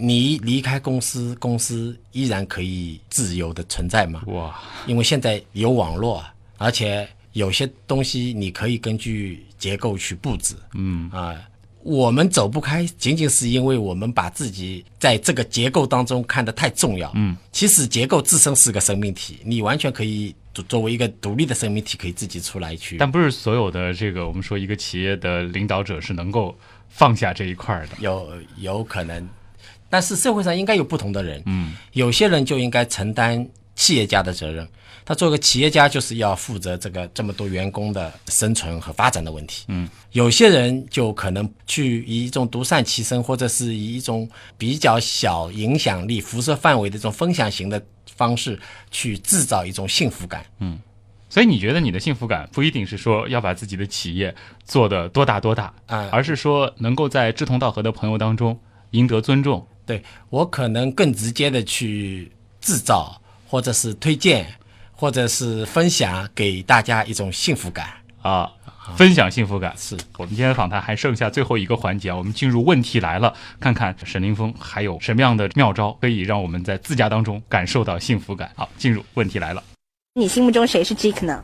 [0.00, 4.22] 你离开公司，公司依然可以自由的存在吗？
[4.28, 4.56] 哇！
[4.86, 6.24] 因为现在有网络，
[6.56, 10.54] 而且有些东西你可以根据结构去布置。
[10.74, 11.34] 嗯啊，
[11.82, 17.10] 我们走不开，仅仅是因为我们把自己在这个结构当中看得太重要。
[17.16, 20.32] 嗯，其实结构自身是个生命体，你完全可以
[20.68, 22.98] 作为一个独立的生命体，可以自己出来去。
[22.98, 26.56] 但不是所有的这个我们说一个企业的领导者是能够
[26.88, 27.96] 放下这一块的。
[27.98, 29.28] 有有可能。
[29.90, 34.68] 但是社会上应该有不同的人，嗯，有些人就应该承担企业家的责任。
[35.04, 39.64] 他做个企业家，就是要负责这个这么多员工的生存和发展的问题。
[39.68, 44.28] 嗯，有些人就可能去以一种独善其身，或者是以一种
[44.58, 47.82] 比较小影响力、辐射范围的这种分享型的
[48.16, 48.60] 方式
[48.90, 50.44] 去制造一种幸福感。
[50.58, 50.78] 嗯，
[51.30, 54.34] 所以你觉得你的幸福感不一定是说要把自己的企业
[54.66, 58.60] 做得多大多大啊而是说能够在志同道合的朋友当中
[58.90, 59.66] 赢得尊重。
[59.88, 62.30] 对我可能更直接的去
[62.60, 63.18] 制造，
[63.48, 64.46] 或者是推荐，
[64.92, 67.88] 或者是分享给大家一种幸福感。
[68.20, 68.52] 啊，
[68.96, 78.50] 分享幸福感是我们今天的访谈还剩下最后一个环节啊，我们进入问题来了，看看沈凌峰还有什么样的妙招可以让我们在自驾当中感受到幸福感。
[78.54, 79.62] 好，进入问题来了。
[80.14, 81.42] 你心目中谁是 Jake 呢？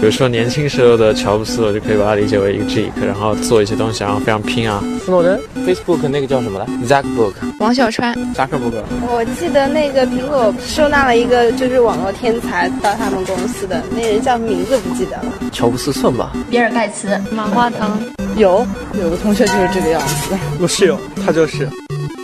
[0.00, 4.82] 比如说年轻时候的乔布斯，我就可以把它理解为一个 geek，然后做一些东西，然后非常拼啊。
[5.04, 8.82] 斯诺登，Facebook 那个叫什么来？Zuckerberg，王小川，扎克伯格。
[9.02, 15.34] 我记得那个苹果收纳了一个就是网络天才到他们公司的那人叫名字不记得了。
[15.52, 18.02] 乔布斯算吧，比尔盖茨、马化腾，
[18.36, 20.34] 有有个同学就是这个样子。
[20.58, 21.68] 我室友他就是。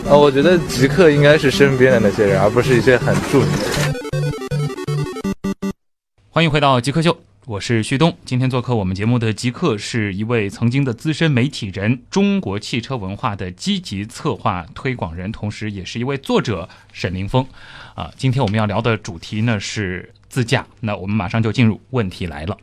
[0.09, 3.93] 呃，我觉得极客应该是身边的那些人，而不是一些很著名的人。
[6.31, 7.15] 欢迎回到极客秀，
[7.47, 8.13] 我是旭东。
[8.25, 17.47] 今天做客我们节目的极客是一位曾经的资深媒体人，中国汽车文化的积极策划推广人，同时也是一位作者沈凌峰。
[17.95, 20.67] 啊，今天我们要聊的主题呢是自驾。
[20.81, 22.57] 那我们马上就进入问题来了。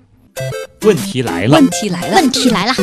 [0.82, 2.74] 问题来了，问题来了，问题来了。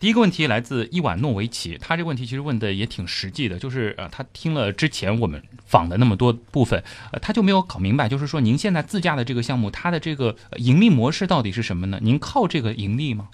[0.00, 6.82] 第一个问题来自伊瓦诺维奇，他这个问题其实问的也挺实际的，就是呃，他听了之前我们访的那么多部分，
[7.12, 11.98] 呃，他就没有搞明白，就是说您现在自驾的这个项目，它的这个呃盈利模式到底是什么呢？
[12.00, 13.28] 您靠这个盈利吗？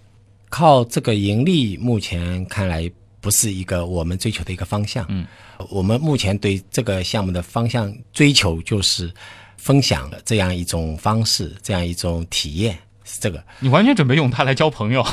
[0.48, 2.90] 靠这个盈利，目前看来
[3.20, 5.04] 不是一个我们追求的一个方向。
[5.08, 5.26] 嗯，
[5.68, 9.12] 我们目前对这个项目的方向追求就是
[9.56, 13.42] 分享的这样一种方式，这样一种体验，是这个。
[13.60, 15.04] 你完全准备用它来交朋友？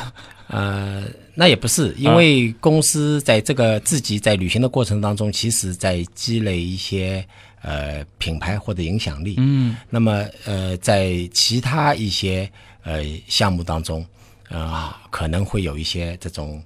[0.52, 7.26] 呃，那也不是，因为公司在这个自己在旅行的过程当中，其实在积累一些
[7.62, 9.36] 呃品牌或者影响力。
[9.38, 12.52] 嗯，那么呃，在其他一些
[12.84, 14.06] 呃项目当中，
[14.49, 16.62] 啊、可能会有一些这种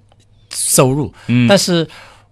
[0.52, 1.14] 收入。
[1.28, 1.86] 嗯但是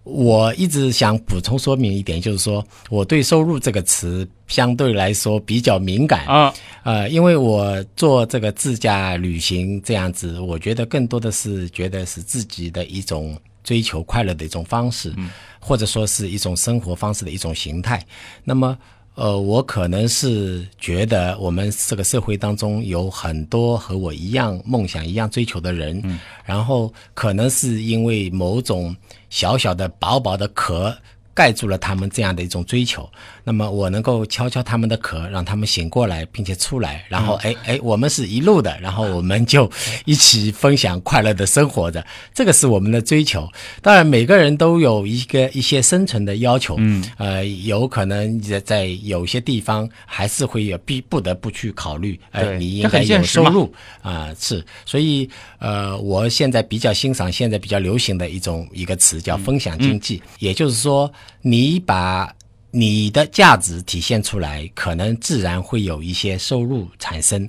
[0.04, 6.54] 我一直想补充说明一点，就是说我对“收入”这个词相对来说比较敏感啊。
[6.82, 18.04] 呃，因为我做这个自驾旅行这样子，我觉得更多的是觉得是自己的一种追求快乐的一种方式，嗯或者说是一种生活方式的一种形态。
[18.44, 18.76] 那么，
[19.14, 28.94] 呃，我可能是觉得我们这个社会当中有很多和我一样梦想、一样追求的人，嗯然后可能是因为某种
[29.30, 30.96] 小小的、薄薄的壳。
[31.34, 33.10] 盖住了他们这样的一种追求，
[33.42, 39.70] 那么我能够敲敲他们的壳，让他们醒过来，并且出来，然后哎哎，我们是一路的，然后我们就
[40.04, 43.48] 一起分享快乐的生活的，这个是我们的追求。
[43.82, 53.72] 当然，每个人都有一个一些生存的要求，嗯，呃，有可能在在有些地方还是会有必不得不去考虑，呃，你应该有收入。
[54.02, 55.28] 啊、是，所以
[55.58, 61.10] 呃，我现在比较欣赏现在比较流行的一种一个词叫分享经济，也就是说，
[61.42, 62.34] 你把
[62.70, 67.48] 你的价值体现出来，可能自然会有一些收入产生。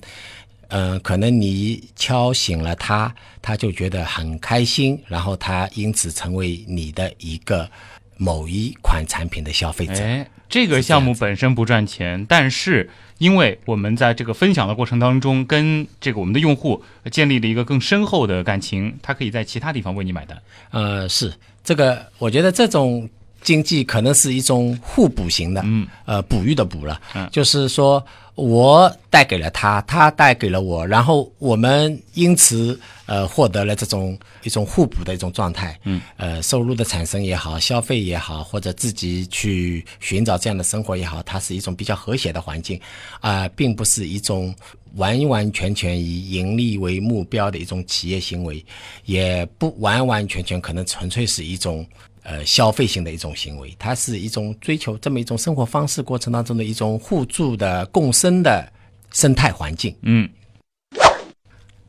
[0.69, 7.69] 嗯、可能你敲醒了他，他就觉得很开心，然后他因此成为你的一个
[8.17, 10.03] 某一款产品的消费者。
[10.03, 20.41] 哎，这个项目本身不赚钱，但是因为我们在这个分享的过程当中，跟这个我们的用户建立了一个更深厚的感情，他可以在其他地方为你买单。
[20.71, 21.31] 呃，是
[21.63, 23.07] 这个，我觉得这种
[23.45, 27.29] 经济可能是一种互补型的，嗯，呃，哺育的哺了，嗯。
[27.31, 42.81] 就是说我带给了他，他带给了我，然后我们因此呃获得了这种一种互补的一种状态，嗯，呃，收入的产生也好，消费也好，或者自己去寻找这样的生活也好，它是一种比较和谐的环境，
[43.21, 44.53] 啊、并不是一种
[44.95, 48.65] 完完全全以盈利为目标的一种企业行为，
[49.05, 51.85] 也不完完全全可能纯粹是一种
[52.25, 58.67] 呃消费性的一种行为，它是一种追求这么一种生活方式过程当中的一种互助的共生的
[59.11, 59.95] 生态环境。
[60.01, 60.27] 嗯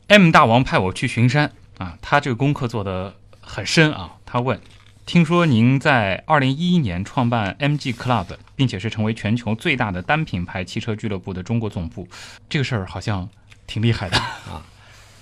[0.07, 4.13] ，M 大王派我去巡山啊，他这个功课做的很深啊。
[4.25, 4.59] 他问，
[5.07, 12.07] 听说您在二零一一年创办 MG Club，并且是成为全球最大的单品牌汽车俱乐部的中国总部，
[12.47, 13.27] 这个事儿好像
[13.65, 14.63] 挺厉害的啊。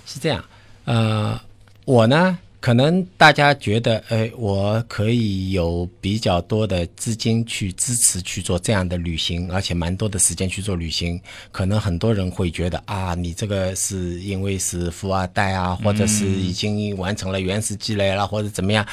[0.05, 0.43] 是这样，
[0.83, 1.39] 呃，
[1.85, 11.21] 我呢可能大家觉得，哎，我可以有比较多的资金去支持去做这样的旅行，而且蛮多的时间去做旅行。
[11.51, 18.83] 可能很多人会觉得啊，你这个是因为是富二代啊，或者是已经完成了原始积累了，或者怎么样。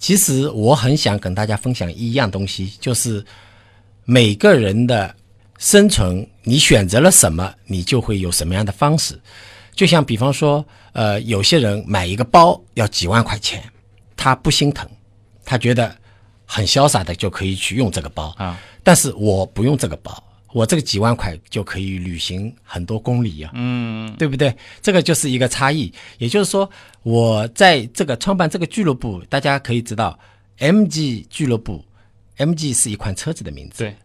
[0.00, 3.24] 其实我很想跟大家分享一样东西，就是
[4.04, 5.14] 每个人的
[5.56, 9.16] 生存，你选择了什么，你就会有什么样的方式。
[9.80, 10.62] 就像比方说，
[10.92, 13.64] 呃，有些人买一个包要几万块钱，
[14.14, 14.86] 他不心疼，
[15.42, 15.96] 他觉得
[16.44, 18.60] 很潇洒的就可以去用这个包啊。
[18.82, 20.22] 但是我不用这个包，
[20.52, 24.54] 我这个几万块就可以旅行很多公里呀，嗯，对不对？
[24.82, 25.90] 这个就是一个差异。
[26.18, 26.68] 也就是说，
[27.02, 30.18] 我在这个创办这个俱乐部，大家可以知道
[30.58, 31.82] ，MG 俱乐部
[32.36, 33.96] ，MG 是一款车子的名字，对。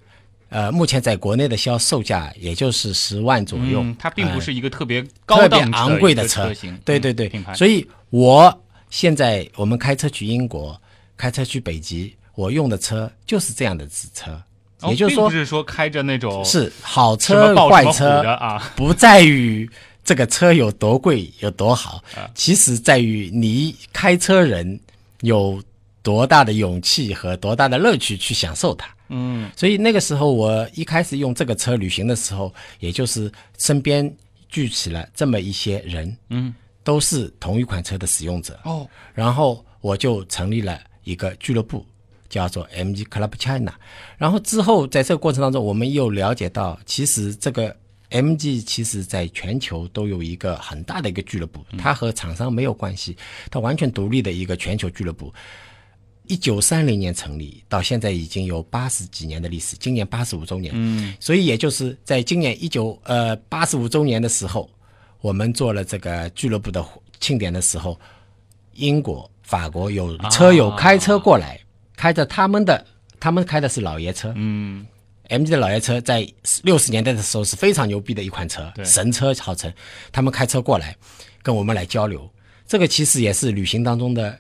[0.56, 6.54] 呃，目前在国内的销售价也就是十万左右，它并不是一个特别特别昂贵的车。
[6.54, 7.30] 型，对对对。
[7.54, 10.82] 所以我现在我们开车去英国，
[11.18, 14.42] 开车去北极，我用的车就是这样的子车，
[14.88, 19.70] 也就是说，不是说开着那种是好车坏车啊， 不在于
[20.06, 22.02] 这个车有多贵有多好，
[22.34, 24.80] 其实在于你开车人
[25.20, 25.62] 有
[26.02, 28.88] 多大的勇气和多大的乐趣去享受它。
[29.10, 34.12] 嗯，所以那个时候我一开始用这个车旅行的时候，也就是身边
[34.50, 36.54] 聚起了这么一些人，嗯，
[36.84, 38.88] 都是同一款车的使用者哦。
[39.14, 41.86] 然后我就成立了一个俱乐部，
[42.30, 43.74] 叫做 MG Club China。
[44.18, 47.76] 然后之后在这个过程当中，我们又了解到，其实这个
[48.10, 53.18] MG 其实在全球都有一个很大的一个俱乐部，它和厂商没有关系，
[53.52, 55.34] 它完全独立的一个全球俱乐部。
[56.28, 60.74] 一九三零年成立，到现在已经有八十几年的历史，今年八十五周年。
[60.76, 64.70] 嗯，所以也就是在今年一九呃八十五周年的时候，
[65.22, 66.84] 我们做了这个俱乐部的
[67.20, 68.00] 庆典的时候，
[68.74, 71.60] 英国、法国有车友开车过来，
[71.96, 72.86] 开着他们的，
[73.20, 74.34] 他们开的是老爷车。
[74.36, 74.86] 嗯
[75.30, 76.28] ，MG 的老爷车在
[76.64, 79.72] 六十年代的时候是非常牛逼的一款车，神车号称。
[80.12, 80.96] 他们开车过来
[81.42, 82.30] 跟我们来交流，
[82.68, 84.40] 这个其实也是旅行当中的。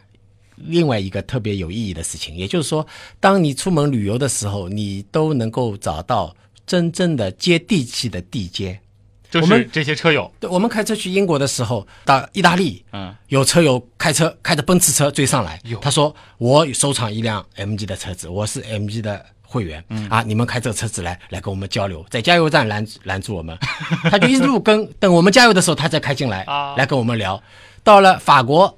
[0.56, 2.86] 另外一个特别有意义的事情，也就是说，
[3.20, 6.36] 当你出门旅游的时候，你都能够找到
[6.66, 8.80] 真正的接地气的地接。
[9.28, 23.58] 就是这些车友，对，我们开车去英国的时候，到意大利，嗯，有车友开车开着奔驰车追上来，他说：“我收藏一辆 MG 的车子，我是 MG 的会员，啊，你们开这个车子来来跟我们交流，在加油站拦拦住我们，
[24.10, 26.46] 他就一路跟等我们加油的时候，他再开进来，
[26.78, 27.42] 来跟我们聊。
[27.84, 28.78] 到了法国，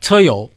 [0.00, 0.48] 车友。”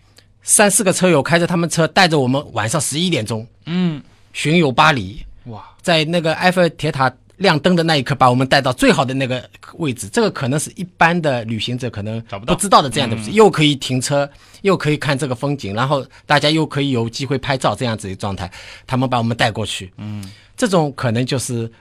[0.43, 4.01] 三四个车友开着他们车，带着我们晚上十一点钟，嗯，
[4.33, 9.43] 巡游巴黎，哇，在那个埃菲尔铁塔亮灯的那一刻，把我们带到最好的那个
[9.75, 10.07] 位置。
[10.07, 14.29] 这个可能是一般的旅行者可能不知道的这样的又可以停车，
[14.61, 18.51] 又可以看这个风景，然后大家又可以有机会拍照，这样子的状态，
[18.85, 20.23] 他们把我们带过去，嗯，
[20.55, 21.71] 这种可能就是，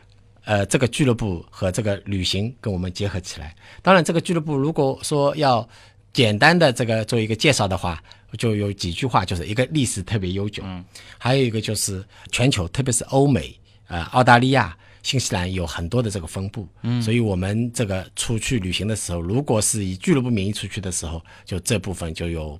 [0.44, 3.54] 呃，这个俱乐部和这个旅行跟我们结合起来。
[3.82, 5.66] 当然，这个俱乐部如果说要
[6.12, 8.02] 简单的这个做一个介绍的话。
[8.38, 10.84] 就有几句话，就是一个历史特别悠久，嗯，
[11.18, 12.00] 还有一个就是
[12.30, 13.52] 全球，特别是欧美、
[13.88, 22.56] 呃澳大利亚、新西兰有很多的这个分布，嗯，所以我们这个出去旅行的时候，如果是以俱乐部名义出去的时候，就这部分就有。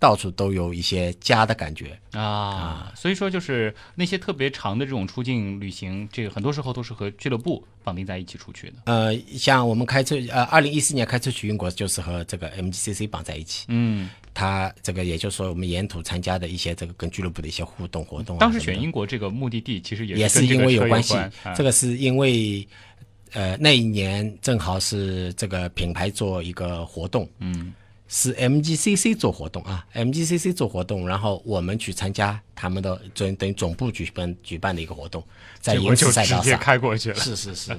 [0.00, 8.76] 到处都有一些家的感觉啊，所以说就是那些特别长的这种出境旅行，这个很多时候都是和俱乐部绑定在一起出去的。
[8.86, 13.66] 呃，像我们开车，呃，二零一四年开车去英国，就是和这个 MGCC 绑在一起。
[13.68, 18.38] 嗯，他这个也就是说，我们沿途参加的一些这个跟俱乐部的一些互动活动。
[18.38, 21.14] 当时选英国这个目的地，其实也是因为有关系。
[21.54, 22.66] 这个是因为，
[23.34, 27.28] 呃，那一年正好是这个品牌做一个活动。
[27.40, 27.74] 嗯。
[28.12, 35.24] 是 MGCC 做活动啊，MGCC 做活动，然后我们去参加他们的总等于总部举办举办的一个活动，
[35.60, 37.14] 在银石赛道上直接开过去了。
[37.14, 37.78] 是是是。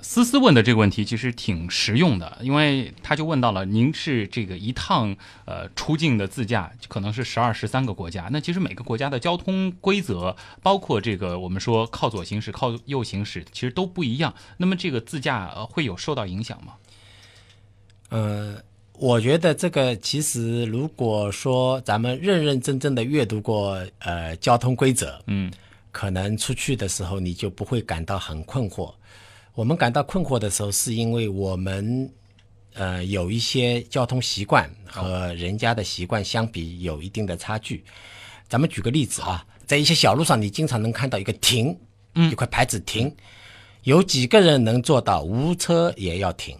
[0.00, 14.34] 思思问的这个问题其实挺实用的，因为他就问到了，您是这个一趟呃出境的自驾，可能是十二十三个国家，那其实每个国家的交通规则，包括这个我们说靠左行驶、靠右行驶，其实都不一样。
[14.56, 16.72] 那么这个自驾会有受到影响吗？
[18.08, 18.62] 呃。
[19.02, 25.52] 我觉得这个其实，如果说咱们认认真真的阅读过呃交通规则，嗯，
[25.90, 28.94] 可能出去的时候你就不会感到很困惑。
[29.54, 32.08] 我们感到困惑的时候，是因为我们
[32.74, 37.82] 呃有一些交通习惯和人家的习惯相比有一定的差距。
[38.48, 41.76] 咱们举个例子啊，在一些小路上，你经常能看到一个停，
[42.14, 43.12] 嗯，一块牌子停，
[43.82, 46.56] 有几个人能做到无车也要停？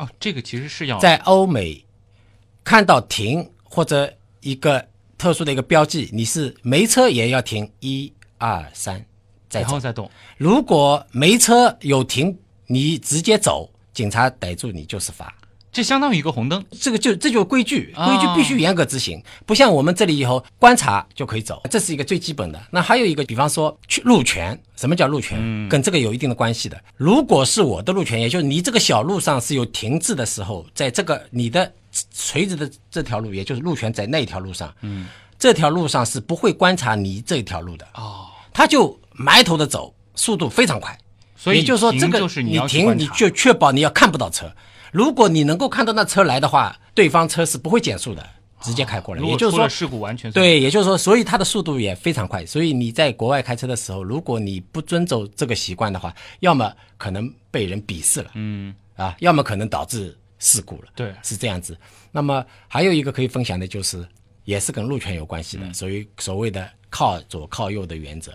[0.00, 1.84] 哦，这个其实是要在欧美
[2.64, 4.88] 看到停，或者一个
[5.18, 9.04] 特殊的一个标记，你是没车也要停一二三，
[9.50, 10.10] 再走然后再动。
[10.38, 12.34] 如果没车有停，
[12.66, 15.36] 你直接走，警察逮住你就是罚。
[15.72, 18.06] 这相当于一个红灯，这个就这就是规矩，啊。
[18.06, 22.60] 规矩必须严格执行，不像我们这里以后观察就可以走，这是一个最基本的。
[22.70, 25.38] 那还有一个，比方说去路权，什么叫路权？
[25.40, 25.68] 嗯。
[25.68, 26.80] 跟这个有一定的关系的。
[26.96, 31.72] 如果是我的路权，也就是你这个小路上是有停滞的时候，在这个你的
[32.12, 35.06] 垂直的这条路，也就是路权在那一条路上，嗯，
[35.38, 40.98] 这条路上是不会观察你这一条路的，哦，他就埋头的走，速度非常快。
[41.36, 44.52] 所以也就是说，停这个就是你停，你就确保你要看不到车。
[44.92, 48.26] 如果你能够看到那车来的话，对方车是不会减速的，
[48.60, 49.22] 直接开过来。
[49.22, 52.44] 也就是说，事故完全对，也就是说，所以它的速度也非常快。
[52.44, 60.88] 所以你在国外开车的时候，如果你不遵守这个习惯的话，要么可能被人鄙视了，嗯啊，要么可能导致事故了。
[60.94, 61.76] 对是这样子。
[62.12, 64.06] 那么还有一个可以分享的就是，
[64.44, 68.32] 也是跟路权有关系嗯的，所以所谓的靠左靠右的原则。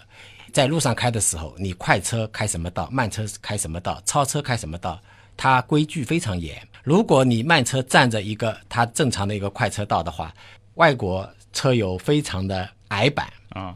[0.53, 4.97] 在路上开的时候，你快车开什么道，慢车开什么道，超车开什么道，
[5.35, 6.55] 它规矩非常严。
[6.83, 10.33] 如果你慢车占着一个它正常的一个快车道的话，
[10.75, 13.75] 外国车友非常的矮板，啊，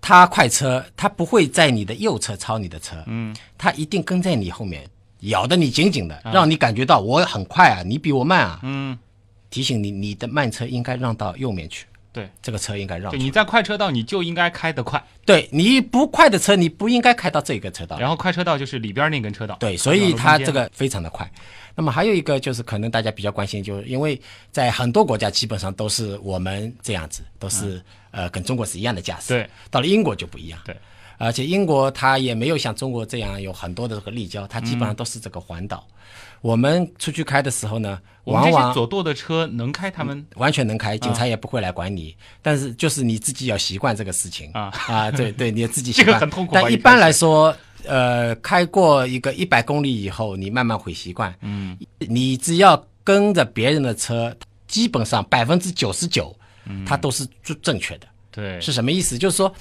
[0.00, 4.84] 他快车他不会在你的右侧超你的车，嗯，他一定跟在你后面，
[5.20, 6.32] 咬得你紧紧的，啊。
[6.32, 8.98] 让你感觉到我很快啊，你比我慢啊，嗯，
[9.48, 13.16] 提醒你你的慢车应该让到右面去，对，这个车应该让出。
[13.16, 17.98] 就你在快车道你就应该开得快，对你不快的车，你不应该开到这个车道。
[17.98, 21.30] 然后快车道就是里边那根车道，对，所以它它这个非常的快。
[21.76, 27.80] 那么还有一个就是可能大家比较关心，就是因为在很多国家基本上都是我们这样子，都是、
[28.10, 29.28] 呃跟中国是一样的驾驶。
[29.28, 30.58] 对，到了英国就不一样。
[30.64, 30.76] 对，
[31.20, 35.86] 而且英国它也没有像中国这样有很多的这个立交，它基本上都是这个环岛。
[36.40, 42.16] 我们出去开的时候呢，往往左舵的车能开他们完全能开，警察也不会来管你。
[42.40, 46.20] 但是就是你自己要习惯这个事情啊啊，对对，你自己 习这个惯。
[46.20, 47.54] 很痛苦但一般来说，
[47.84, 51.34] 呃，开过一个一百公里以后，你慢慢会习惯。
[51.42, 54.34] 嗯，你只要跟着别人的车，
[54.66, 56.34] 基本上百分之九十九，
[56.86, 58.06] 它都是正正确的。
[58.30, 59.18] 对，是什么意思？
[59.18, 59.52] 就是说，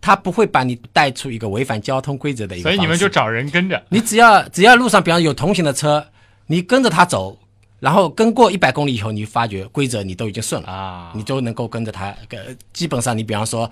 [0.00, 6.06] 他不会把你带出一个违反交通规则的一个所以你们就找人跟着，你只要只要路上，比方有同行的车，
[6.46, 7.38] 你跟着他走，
[7.80, 12.14] 然后跟过一百公里以后，你发觉规则你都已经顺了啊，你都能够跟着他。
[12.30, 12.38] 呃，
[12.72, 13.70] 基本上你比方说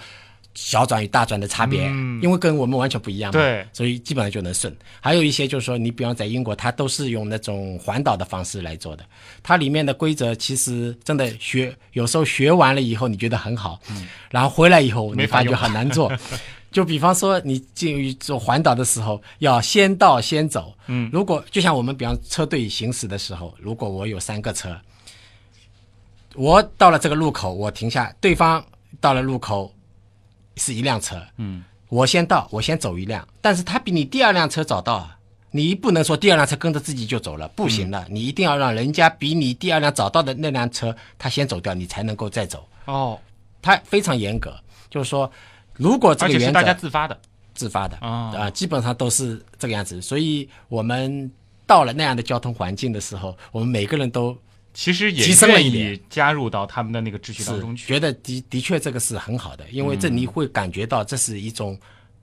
[0.56, 4.74] 小转与大转的差别，嗯因为跟我们完全不一样嘛，对所以基本上就能顺。
[5.00, 9.04] 还有一些就是说，你比方在英国，它都是用那种环岛的方式来做的，
[9.42, 13.78] 它里面的规则其实真的学有时候学完了以后，你觉得很好，
[14.30, 16.10] 然后回来以后你发觉很难做。
[16.72, 20.74] 就比方说，你进入做环岛的时候，要先到先走。
[20.88, 24.76] 嗯如果就像我们比方车队行驶的时候，如果我有三个车，
[26.34, 28.62] 我到了这个路口，我停下，对方
[29.00, 29.72] 到了路口
[30.56, 35.18] 是一辆车，嗯，我先到，我先走一辆，但是他比你第二辆车早到啊，
[35.50, 42.66] 你不能说第二辆车跟着自己就走了，不行的，你一定要让人家比你第二辆早到的那辆车他先走掉，你才能够再走。
[42.86, 43.18] 哦，
[43.60, 44.54] 他非常严格，
[44.88, 45.30] 就是说，
[45.74, 47.18] 如果这个原则是大家自发的，
[47.54, 50.00] 自发的啊啊、基本上都是这个样子。
[50.00, 51.30] 所以我们
[51.66, 54.36] 到了那样的交通环境的时候，我们每个人都
[54.76, 57.86] 其实也提升了愿意一点，加入到他们的那个秩序当中去。
[57.86, 60.16] 觉得的的确这个是很好的，因为这嗯。
[60.18, 61.78] 你会感觉到这是一种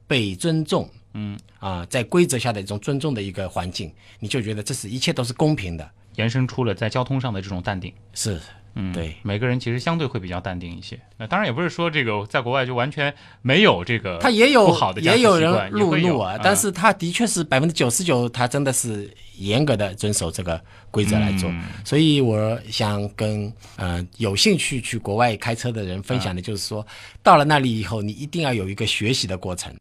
[0.05, 1.35] 被尊重，嗯。
[1.57, 7.91] 啊，在规则下的一种尊重的一个环境，你就觉得这是一切都是公平的，延伸出了在交通上的这种淡定。
[8.13, 8.39] 是，
[8.75, 10.99] 嗯，对，每个人其实相对会比较淡定一些。
[11.17, 20.59] 那当然也不是说这个在国外就完全没有这个他也有不好的也有人路怒啊，但是他的确是百分之九十九，他真的是严格的遵守这个
[20.89, 21.49] 规则来做。
[21.49, 26.85] 嗯所以我想跟呃有兴趣去国外开车的人分享的嗯就是说，
[27.21, 29.71] 到了那里以后，你一定要有一个学习的过程。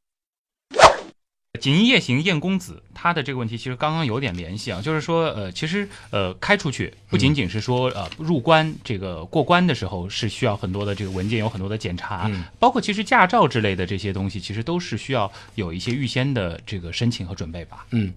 [1.60, 17.84] 锦衣夜行燕公子，他的这个问题其实刚刚有点联系啊，就是说，呃，其实呃，开出去不仅仅是说呃入关这个过关的时候是需要很多的这个文件，有很多的检查，嗯包括其实驾照之类的这些东西，其实都是需要有一些预先的这个申请和准备吧。
[17.90, 18.10] 嗯，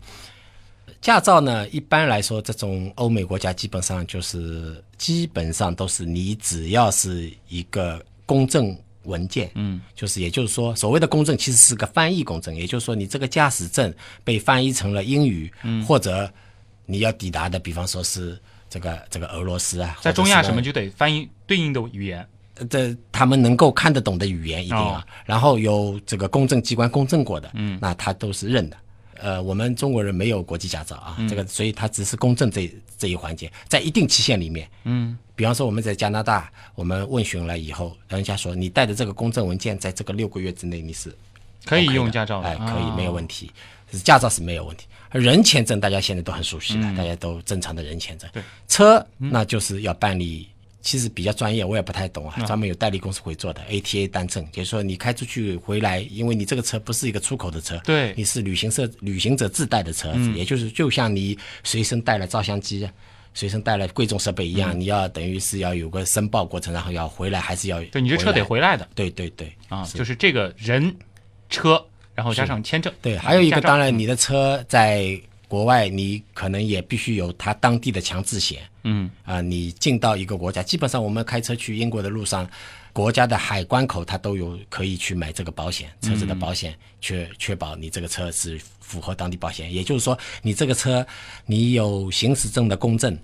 [1.02, 8.76] 驾照呢，一般来说，这种欧美国家基本上就是基本上都是你只要是一个公证
[9.06, 13.94] 文件，嗯，就是也就是说，所谓的公证其实是个翻译公证，也就是说，你这个驾驶证
[14.24, 16.32] 被翻译成了英语，嗯或者
[16.86, 18.40] 你要抵达的，比方说是
[18.70, 22.28] 这个这个俄罗斯啊，在中亚什么就就得翻译对应的语言。
[22.70, 28.78] 这他们能够看得懂的语言一定啊，哦然后有这个公证机关公证过的，嗯那他都是认的。
[29.20, 41.16] 呃，我们中国人没有国际驾照啊，这个所以它只是公证这这一环节，在一定期限里面，嗯，比方说我们在加拿大，我们问询了以后，人家说你带的这个公证文件，在这个六个月之内你是
[41.66, 43.52] 可以用驾照的哎，可以啊没有问题，
[44.04, 44.86] 驾照是没有问题。
[45.12, 48.30] 人签证大家现在都很熟悉了，嗯大家都正常的人签证。
[48.34, 50.50] 对，车那就是要办理。
[50.86, 52.36] 其实比较专业，我也不太懂啊。
[52.38, 62.88] 啊专门有代理公司会做的 ATA 单证，就是说你开出去回来，因为你这个车不是一个出口的车，对你是旅行社旅行者自带的车也就是就像你随身带了照相机、
[63.34, 68.88] 随身带了贵重设备一样，嗯你要等于是要有个申报过程，然后要回来还是要对你这车得回来的。
[68.94, 70.96] 对对对啊，是就是这个人、
[71.50, 71.84] 车，
[72.14, 72.94] 然后加上签证。
[73.02, 78.62] 对，还有一个，当然你的车在国外，你可能也必须有他当地的强制险。
[78.84, 82.48] 嗯啊、你进到一个国家，基本上我们开车去英国的路上，
[82.94, 89.74] 国家的海关口它都有可以去买这个保险，车子的保险，确确保你这个车是符合当地保险。
[89.74, 91.06] 也就是说，你这个车
[91.46, 93.18] 你有行驶证的公证，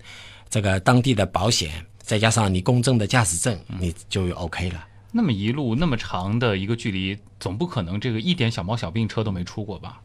[0.50, 4.88] 这个当地的保险，再加上你公证的驾驶证，你就有 OK 了。
[5.12, 10.02] 那么一路那么长的一个距离，总不可能这个一点小猫小病车都没出过吧？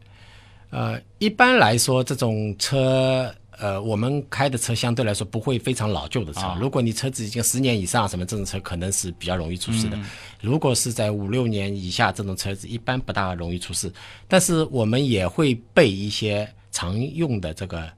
[0.69, 6.41] 呃，一般来说，这种车，呃，我们开的车相对来说不会非常老旧的车。
[6.41, 9.97] 啊如果你车子已经十年以上，什么这种车可能是比较容易出事的。
[9.97, 10.05] 嗯
[10.41, 13.91] 如果是在五六年以下，这种车子一般不大容易出事。
[14.27, 17.89] 但是我们也会备一些常用的这个。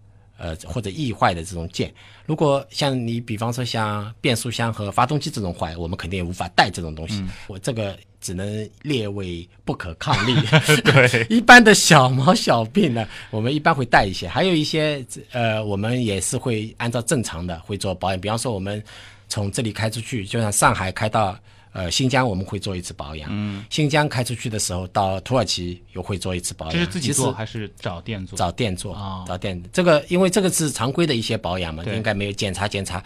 [0.41, 1.93] 呃，或者易坏的这种件，
[2.25, 7.21] 如果像你，比方说像变速箱和发动机这种坏，我们肯定也无法带这种东西。
[7.47, 10.35] 我这个只能列为不可抗力。
[10.83, 18.19] 对， 一般的小毛小病呢，我们一般会带一些，还有一些呃，我们也是会按照正常的会做保养。
[18.19, 18.83] 比方说，我们
[19.27, 21.37] 从这里开出去，就像上海开到
[21.71, 23.29] 呃新疆，我们会做一次保养。
[23.31, 26.73] 嗯，新疆开出去的时候，到土耳其又会做一次保养。
[26.73, 28.37] 这是自己做还是找店做？
[28.37, 29.61] 找店做啊找店。
[29.71, 33.03] 这个因为这个是常规的一些保养嘛，应该没有检查检查。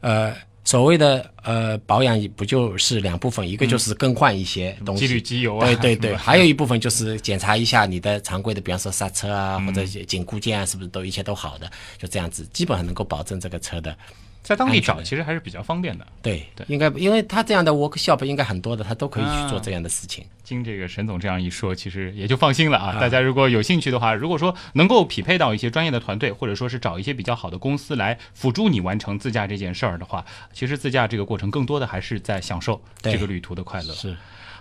[0.00, 0.34] 呃，
[0.66, 9.66] 所谓的呃保养不就是两部分，一个就是更换一些东西，机滤机油啊对对对， 还有一部分就是检查一下你的常规的，比方说刹车啊、嗯。
[9.66, 13.96] 或者紧固件啊，是不是都一切都好的，就这样子，基本上能够保证这个车的。
[14.46, 16.06] 在当地找其实还是比较方便的。
[16.22, 20.24] 对对应该因为他这样的 workshop 应该很多的，他都可以去做啊这样的事情。
[20.44, 22.92] 经这个沈总这样一说，其实也就放心了啊。
[22.96, 33.92] 啊大家如果有兴趣的话，如果说能够匹配到一些专业的团队，或者说是找一些比较好的公司来辅助你完成自驾这件事儿的话，其实自驾这个过程更多的还是在享受这个旅途的快乐。
[33.92, 34.16] 是。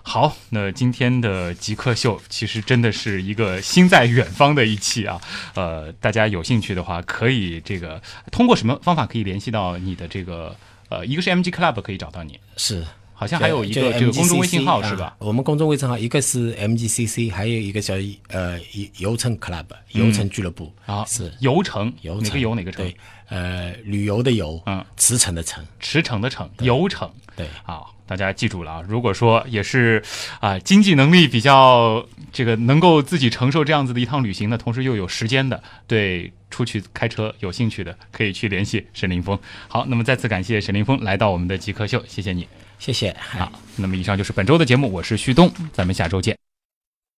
[0.07, 5.19] 好，那今天的极客秀其实真的是一个心在远方的一期啊。
[5.55, 7.99] 呃，大家有兴趣的话，可以这个
[8.31, 10.55] 通过什么方法可以联系到你的这个
[10.89, 15.05] 呃，一个是 MG Club 可以找到你，是，好像还有一个这个公众微信号是吧？
[15.05, 15.15] 啊？
[15.17, 17.95] 我们公众微信号一个是 MGCC，还有一个叫
[18.27, 20.71] 呃游游程 Club 游城俱乐部。
[20.85, 21.33] 啊，是。
[21.39, 22.85] 游城，游哪个游哪个城？
[22.85, 22.95] 对，
[23.29, 27.11] 呃，旅游的游，嗯，驰骋的骋，驰骋的骋，游城。
[27.35, 28.83] 对，好，大家记住了啊！
[28.87, 30.03] 如果说也是
[30.39, 39.37] 啊、经济能力比较这个能够自己承受这样子的一趟旅行的，同时又有时间的，对出去开车有兴趣的，可以去联系沈凌峰。
[39.67, 42.47] 好，那么再次感谢沈凌峰来到我们的极客秀，谢谢你，
[42.77, 43.15] 谢谢。
[43.19, 46.44] 好，那么以上就是本周的节目，我是旭东，咱们下周见。